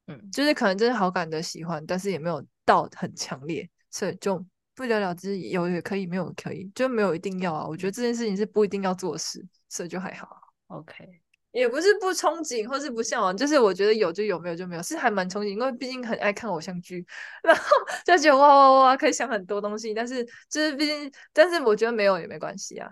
[0.07, 2.45] 嗯，就是可能真的好感的喜欢，但是也没有。
[2.69, 4.45] 到很强烈，所以就
[4.75, 7.67] 不了了之，有也可以，没有可以，就没有一定要啊。
[7.67, 9.43] 我觉得这件事情是不一定要做的事。
[9.71, 10.29] 所以就还好。
[10.67, 11.23] OK。
[11.59, 17.05] 也不是不憧憬，或是不向往，就是我觉得有就有，没有就没有，是还蛮憧憬，因为毕竟很爱看偶像剧，
[17.43, 17.63] 然后
[18.05, 19.93] 就觉得哇哇哇，可以想很多东西。
[19.93, 22.89] 但是就是毕竟，但是我觉得没有也没关系啊。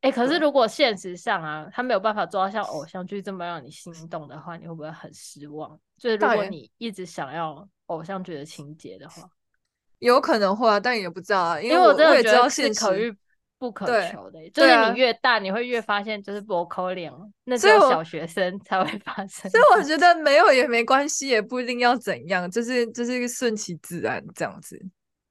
[0.00, 5.78] 哎、欸，可是如果现实上啊，他没有办法做到像偶像剧这么让你心动的话，你会不会很失望？
[5.96, 9.22] 就是如果你一直想要偶像剧的情节的话，
[10.00, 13.16] 有可能会啊，但也不知道啊，因为我，我真的觉得是可遇
[13.62, 17.12] 不可求的，就是你越大，你会越发现就是不可怜，
[17.44, 19.48] 那只有小学生才会发生。
[19.48, 24.76] 所以我觉得没有也没关系，也不一定要怎样，就是就是一个顺其自然这样子。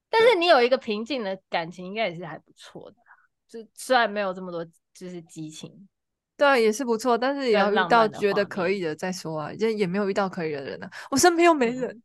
[0.08, 2.96] 但是你有一个平静的感情，应该也是还不错的。
[3.46, 4.64] 就虽然没有这么多
[4.94, 5.70] 就是激情，
[6.38, 9.52] 对，也是不错，但是也要遇到觉得可以的再说啊。
[9.52, 12.02] 就也没有遇到可以的人呢、啊，我身边又没人， 嗯、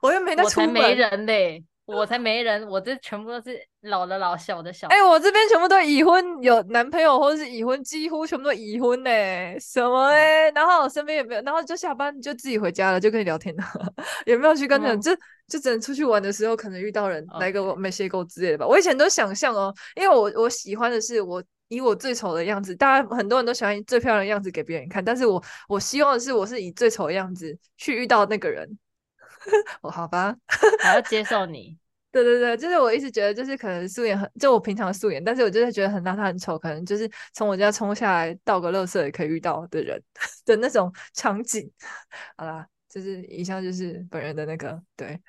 [0.00, 1.62] 我又没在出门，我才没人嘞。
[1.86, 4.88] 我才没人，我这全部都是老的老小的小。
[4.88, 9.10] 哎、欸，我这边全部都已婚，有男朋友或者是已婚，几乎全部都已婚呢。
[9.60, 10.50] 什么哎？
[10.50, 13.64] 然后我身边也没有，然后就下班就自己回家了，就跟你聊天了，
[14.26, 15.14] 也没有去跟人，嗯、就
[15.46, 18.66] 就只能出去玩的时候可能遇到人来个没邂逅之类的吧。
[18.66, 18.68] Okay.
[18.68, 28.68] 我以前都想象哦，因为我我喜欢的是我以我最丑的样子，当然很多人都喜欢最漂亮的样子给别人看，但是我我希望的是我是以最丑的样子去遇到那个人。
[29.82, 30.36] 哦，好吧，
[30.82, 31.78] 还要接受你。
[32.12, 40.02] 对对对，就是我一直觉得，就是可能素颜很，就我平常素颜，但是我就是觉得很邋遢很丑，可能就是从我家冲下来倒个垃圾也可以遇到的人
[40.46, 41.70] 的那种场景。
[42.36, 45.20] 好啦，就是以上就是本人的那个对，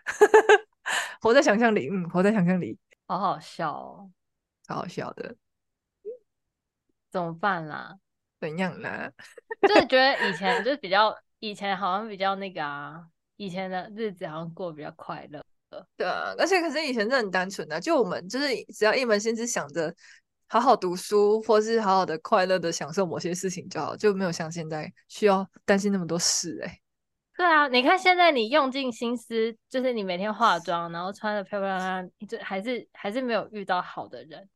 [1.19, 4.09] 活在想象里，嗯，活在想象里，好好笑哦，
[4.67, 5.35] 好好笑的，
[7.11, 7.97] 怎么办啦？
[8.39, 9.11] 怎样啦？
[9.67, 13.07] 就是觉得以前就是比较，以前好像比较那个啊，
[13.37, 15.41] 以前的日子好像过比较快乐。
[15.95, 19.93] 对啊，而且可是以前真的很单纯的、啊，就我们就是只要一门心思想着
[20.47, 26.81] 好好读书，或是好好的快乐的享受某些事情就好，就没有像现在需要担心那么多事哎、欸。
[27.35, 34.49] 对啊，你看现在你用尽心思，就是你每天化妆，然后穿的漂漂亮亮，就还是还是没有遇到好的人。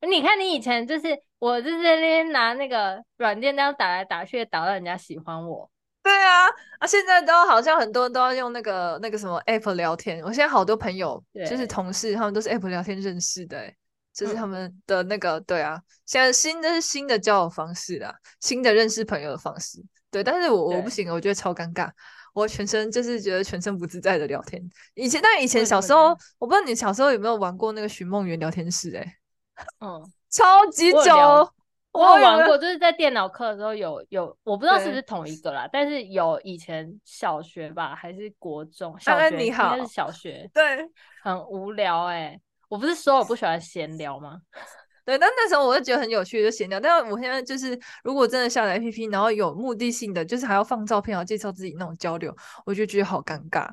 [0.00, 5.70] 你看你以前就是我就是在那边拿那个软件那样打来打去，打到人家喜欢我。
[6.26, 6.48] 对啊，
[6.80, 10.20] 啊，现在都好像很多人都要用那个那个什么 app 聊天。
[10.24, 13.72] 我现在好多朋友就是同事，他们都是 app 聊天认识的，哎，
[14.12, 15.80] 就是他们的那个、嗯、对啊。
[16.04, 19.78] 现在新的是新的交友方式啦，新的认识朋友的方式。
[20.10, 21.88] 对，但是我我不行，我觉得超尴尬，
[22.34, 24.60] 我全身就是觉得全身不自在的聊天。
[24.94, 26.08] 以前，但以前小时候，
[26.38, 29.16] 我不知道你小时候有没有玩过那个寻梦园聊天室，哎，
[29.78, 31.52] 嗯，超级久。
[31.96, 38.94] 我有玩过，就是在电脑课的时候有有，我不知道是不是同一个啦，但是有以前小学吧，还是国中？
[39.00, 40.48] 小学你好，应该是小学。
[40.52, 40.86] 对，
[41.22, 44.40] 很无聊哎、欸，我不是说我不喜欢闲聊吗？
[45.06, 46.80] 对，但那时候我就觉得很有趣，就闲聊。
[46.80, 52.34] 但是我现在就是，如果真的下载 APP，然后有目的性的，就是还要放照片，然后介绍自己那种交流，
[52.64, 53.70] 我就觉得好尴尬。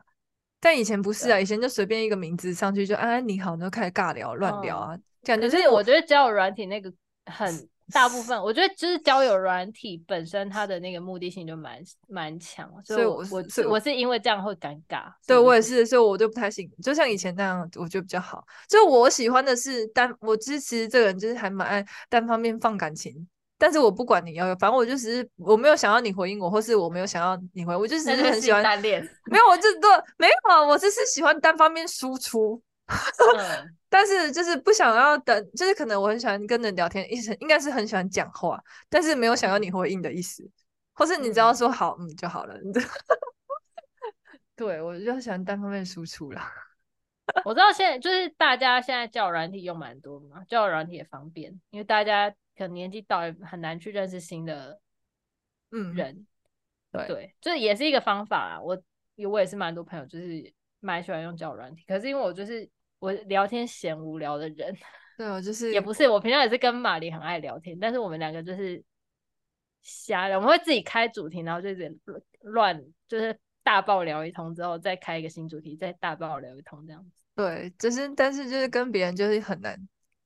[0.60, 6.94] 但以前不是啊，以前就随便一个名字上去就安安你好，然后开始尬聊乱聊啊，感觉、嗯、就是我觉得交友软体那个
[7.26, 7.70] 很。
[7.92, 15.12] 大部分我觉得就是交友软体本身它的那个目的性就蛮蛮强，所以我我我，我是因为这样会尴尬。
[15.28, 16.70] 对，我也是，所以我就不太行。
[16.82, 18.44] 就像以前那样，我觉得比较好。
[18.70, 23.28] 就我喜欢的是单，我支持这个人就是还蛮爱单方面放感情，
[23.58, 29.02] 但是我不管你要有，反正我就只是我没有想要你回应我，或是我没有想要你回，我就是很喜欢单恋。
[29.26, 32.62] 没有，我就对，没有啊，我就是喜欢单方面输出。
[32.88, 40.50] 嗯 但是就是不想要等，就是可能我很喜欢跟人聊天，意思应该是很喜欢讲话，但是没有想要你回应的意思，
[40.94, 42.56] 或是你只要说好，嗯，就好了。
[44.56, 46.52] 对，我就喜欢单方面输出啦。
[47.46, 54.80] 我知道现在就是大家现在交友软体用蛮多嘛，交友软体也方便，因为大家可能年纪到也很难去认识新的
[55.72, 56.28] 嗯人，
[56.92, 58.62] 对对，这也是一个方法啊。
[58.62, 58.80] 我
[59.30, 60.54] 我也是蛮多朋友就是
[60.84, 62.70] 蛮喜欢用交友软体，可是因为我就是。
[63.00, 64.74] 我聊天嫌无聊的人，
[65.18, 68.82] 对，我就是也不是，我平常也是跟玛丽很爱聊天，但是我们两个就是
[69.82, 71.68] 瞎聊，我们会自己开主题，然后就
[72.44, 77.22] 乱，就是大爆聊一通之后，再开一个新主题，再大爆聊一通这样子。
[77.36, 79.78] 对，就是但是就是跟别人就是很难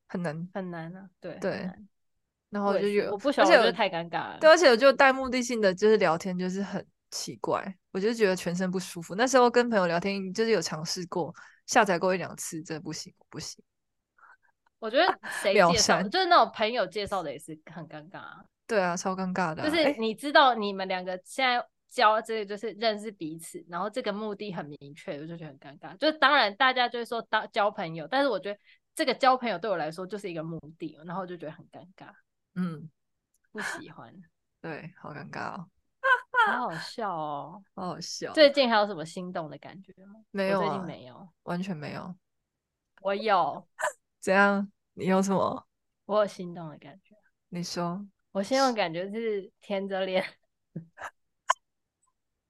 [0.08, 1.68] 很难很难啊，对对。
[2.52, 4.38] 然后就有我不喜欢，我觉得太尴尬了。
[4.40, 9.16] 对，而且我就带目的性的就是聊天，就是很奇怪，我就觉得全身不舒服。
[9.16, 11.34] 那时候跟朋友聊天，就是有尝试过。
[11.66, 13.62] 下载过一两次，真的不行，不行。
[14.80, 18.46] 我觉得 谁介绍，就是那种朋友介绍的也是很尴尬啊。
[18.66, 19.70] 对啊，超尴尬的啊。
[19.70, 25.98] 就是你知道你们两个现在交这个就是认识彼此，然后这个目的很明确，我就觉得很尴尬。
[25.98, 28.58] 就是当然大家就是说当交朋友，但是我觉得
[28.96, 32.12] 这个交朋友对我来说就是一个目的，然后我就觉得很尴尬。
[32.56, 32.90] 嗯，
[33.52, 34.14] 不喜欢。
[34.62, 35.68] 对，好尴尬哦，
[36.52, 38.32] 好 好笑哦，好好笑。
[38.34, 40.20] 最近还有什么心动的感觉吗？
[40.32, 42.16] 没有啊，最近没有，完全没有。
[43.02, 43.68] 我有。
[44.20, 44.72] 怎样？
[44.94, 45.66] 你有什么？
[46.06, 47.16] 我有心动的感觉。
[47.50, 48.06] 你说。
[48.32, 50.24] 我心动的感觉是舔着脸。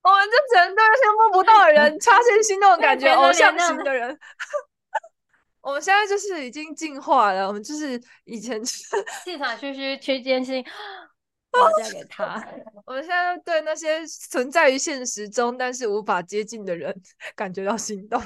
[0.02, 4.18] 我们就只能对那些摸不到的人插进心动的感觉，偶像型的人。
[5.60, 8.86] 我们现在就是已经进化了，我们就是以前就是
[9.24, 10.64] 气场虚虚区间性，
[11.52, 12.46] 我要嫁给他。
[12.86, 16.94] 我们现在对那些存在于现实中但是无法接近的人
[17.34, 18.22] 感觉到心动，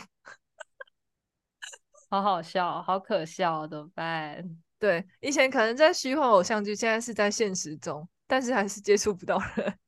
[2.11, 4.45] 好好笑，好可笑，怎么办？
[4.79, 9.79] 对，以前可能在虚幻偶像剧，现在是在现实中，但是还是接触不到人。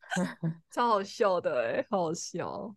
[0.72, 2.74] 超好笑的哎、欸，好好笑。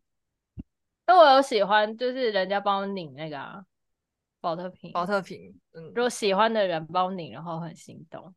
[1.07, 3.63] 那我有喜欢，就是人家帮我拧那个啊，
[4.39, 4.91] 保特瓶。
[4.91, 8.35] 保特瓶，嗯，如果喜欢的人帮我拧，然后很心动。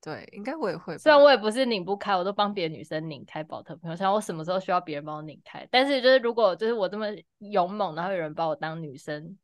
[0.00, 0.96] 对，应该我也会。
[0.96, 3.90] 虽然我也不是拧不开，我都帮别的女生拧开宝特瓶。
[3.90, 5.66] 我想我什么时候需要别人帮我拧开？
[5.70, 7.06] 但是就是如果就是我这么
[7.38, 9.36] 勇猛，然后有人把我当女生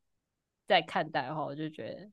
[0.66, 2.10] 在看待的话，我就觉得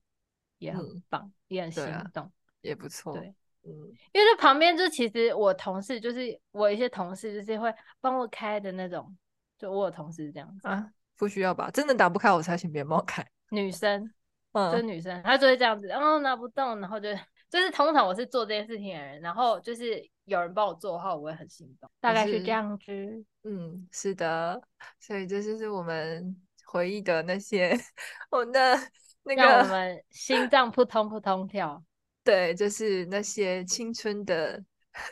[0.57, 1.83] 也很棒，嗯、也很心
[2.13, 2.31] 动，啊、
[2.61, 3.13] 也不错。
[3.13, 3.33] 对。
[3.63, 3.71] 嗯，
[4.11, 9.15] 因为这旁边就其实我同事就是我一些同事就是会帮我开的那种，
[9.55, 11.69] 就我有同事是这样子啊，不需要吧？
[11.69, 13.23] 真的打不开我才请别人帮我开。
[13.51, 14.11] 女生，
[14.53, 17.09] 嗯，就是女生，她就会这样子，然后拿不动，然后就
[17.51, 23.25] 就是通常我是做这件事情的人，然后就是有人帮我做的话，我会很心动，大概是这样子。
[23.43, 24.61] 嗯，是的，
[25.01, 26.33] 所以这就是我们
[26.65, 27.77] 回忆的那些
[28.31, 28.79] 我们的
[29.23, 31.83] 那个，让我们心脏扑通扑通跳。
[32.23, 34.63] 对，就是那些青春的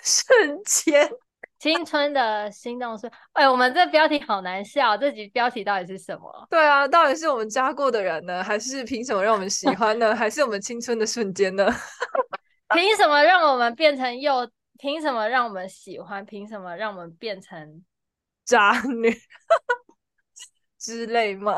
[0.01, 1.11] 瞬间，
[1.59, 3.11] 青春的心动是。
[3.33, 6.47] 哎，我们这标题好难笑，这集标题到底是什么？
[6.49, 10.15] 对啊，到底是我们渣过的人呢，还是凭什么让我们喜欢呢？
[10.15, 11.67] 还是我们青春的瞬间呢？
[12.73, 14.49] 凭什么让我们变成又？
[14.81, 16.23] 凭什么让我们喜欢？
[16.25, 17.83] 凭什么让我们变成
[18.45, 19.13] 渣女
[20.79, 21.53] 之类吗？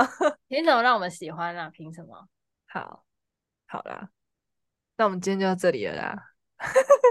[0.48, 1.70] 凭什么让我们喜欢啊？
[1.70, 2.28] 凭什么？
[2.68, 3.04] 好，
[3.68, 4.10] 好啦。
[4.98, 6.16] 那我们今天就到这里了啦。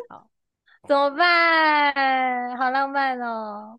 [0.09, 0.30] 好，
[0.89, 2.57] 怎么办？
[2.57, 3.77] 好浪漫哦！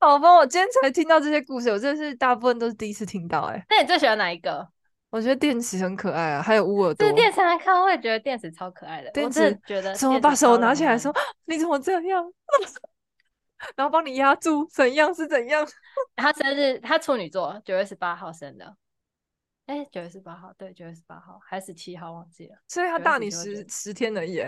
[0.00, 3.54] 好吧，我今天才听到这些故事，我真的是大部分都是第一次听到、欸。
[3.54, 4.68] 哎，那你最喜欢哪一个？
[5.10, 7.06] 我觉得电池很可爱啊，还有乌耳朵。
[7.06, 9.10] 对，电池很可爱，我也觉得电池超可爱的。
[9.12, 11.14] 电池觉得怎么把手拿起来说？
[11.46, 12.32] 你怎么这样？
[13.76, 15.66] 然后帮你压住，怎样是怎样？
[16.16, 18.76] 他生日，他处女座，九月十八号生的。
[19.66, 22.56] 哎，九月十八号，对，九月十八号还是十七号，忘记了。
[22.68, 24.44] 所以他大你十十天而已。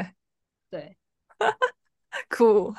[0.69, 0.99] 对，
[2.29, 2.75] 酷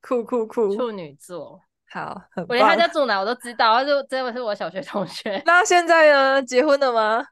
[0.00, 1.60] 酷酷酷，处女座，
[1.90, 5.42] 好，我连他家住哪我都知道，他就真的是我小学同学。
[5.44, 6.42] 那现在呢？
[6.42, 7.26] 结婚了吗？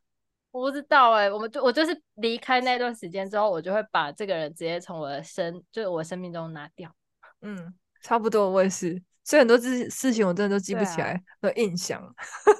[0.51, 6.91] 我不知道哎，我们就我就是离开那段时间之后，我就会把这个人直接从我的生，就是我生命中拿掉。
[7.43, 9.01] 嗯，差不多，我也是。
[9.23, 12.03] 所以很多事事情我真的都记不起来的印象。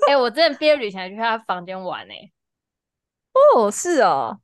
[0.07, 2.33] 哎、欸，我真的毕业旅行还去他房间玩哎、欸。
[3.57, 4.39] 哦，是哦。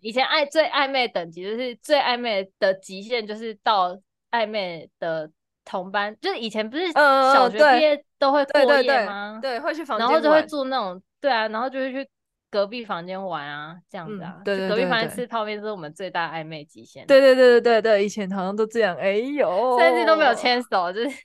[0.00, 3.98] 以前暧最暧昧的等级就是最暧昧的极限，就是到
[4.30, 5.30] 暧昧的
[5.64, 9.38] 同班，就是以前不是小学毕业都会过夜吗？
[9.40, 12.08] 对，会去房间，然后就会住那种，对啊，然后就会去。
[12.48, 17.04] 隔壁房间玩啊，这样子啊，对，隔壁房间吃泡面是我们最大暧昧极限。
[17.04, 18.96] 对对对对对对，以前好像都这样。
[18.96, 21.18] 哎呦，甚至都没有牵手，就是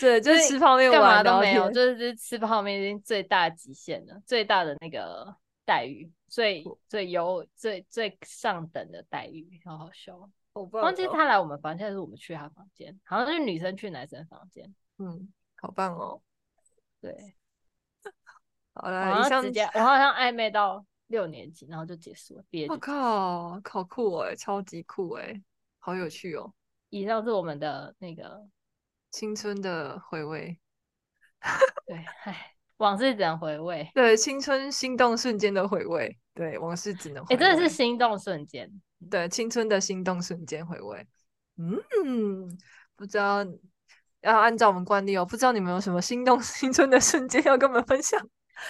[0.00, 5.32] 对，就是吃泡面，干嘛都没有，就是就是吃泡面已经最大极限了，最大的那个
[5.64, 10.30] 待遇，最最优最最上等的待遇，好好笑。
[10.52, 14.74] 我忘记他来我们房间，还是我们去他房间，好像是女生去男生房间。
[14.98, 16.20] 嗯，好棒哦。
[17.00, 17.34] 对。
[18.74, 22.44] 好了，直接我好像暧昧到六年级，然后就结束了。
[22.48, 25.42] 毕业，我靠，好酷哎，超级酷哎，
[25.78, 26.52] 好有趣哦。
[26.88, 28.46] 以上是我们的那个
[29.10, 30.58] 青春的回味。
[31.86, 32.51] 对，唉，
[32.82, 33.88] 往事只能回味。
[33.94, 36.18] 对，青春心动瞬间的回味。
[36.34, 37.36] 对，往事只能回味。
[37.36, 38.68] 哎、欸，真的是心动瞬间。
[39.08, 41.06] 对，青春的心动瞬间回味。
[41.56, 42.48] 嗯，
[42.96, 43.44] 不知道
[44.22, 48.20] 要按照我们惯例哦，不知道你们有什么心动 青春的瞬间要跟我们分享？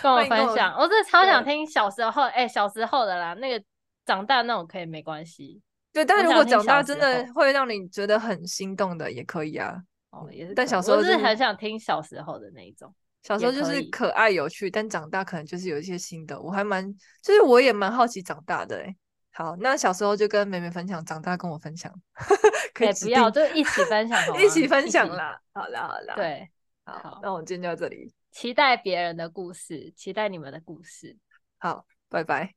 [0.03, 3.65] 跟我分享，我真的超想听小时候，哎、欸，小时候的啦，那个
[4.05, 5.63] 长大那种可以没关系。
[5.93, 9.77] 对，但是如果长大真的会让你觉得很心动的，也可以啊。
[10.11, 10.55] 哦，也是。
[10.55, 16.41] 但小时候、就是、我是很想听小时候的那一种，小时候就是可爱有趣，但长大可能就是有一些新的。
[16.41, 16.93] 我还蛮，
[17.23, 18.83] 就是我也蛮好奇长大的、欸。
[18.83, 18.97] 哎，
[19.33, 21.93] 好，那小时候就跟妹妹分享，长大跟我分享，
[22.75, 25.41] 可以、欸、不要就一起分享，一起分享 啦。
[25.55, 26.51] 好啦，好啦，对，
[26.85, 28.13] 好，好那我们今天就到这里。
[28.33, 31.17] 期待别人的故事，期待你们的故事。
[31.59, 32.55] 好，拜拜，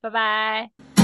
[0.00, 0.95] 拜拜。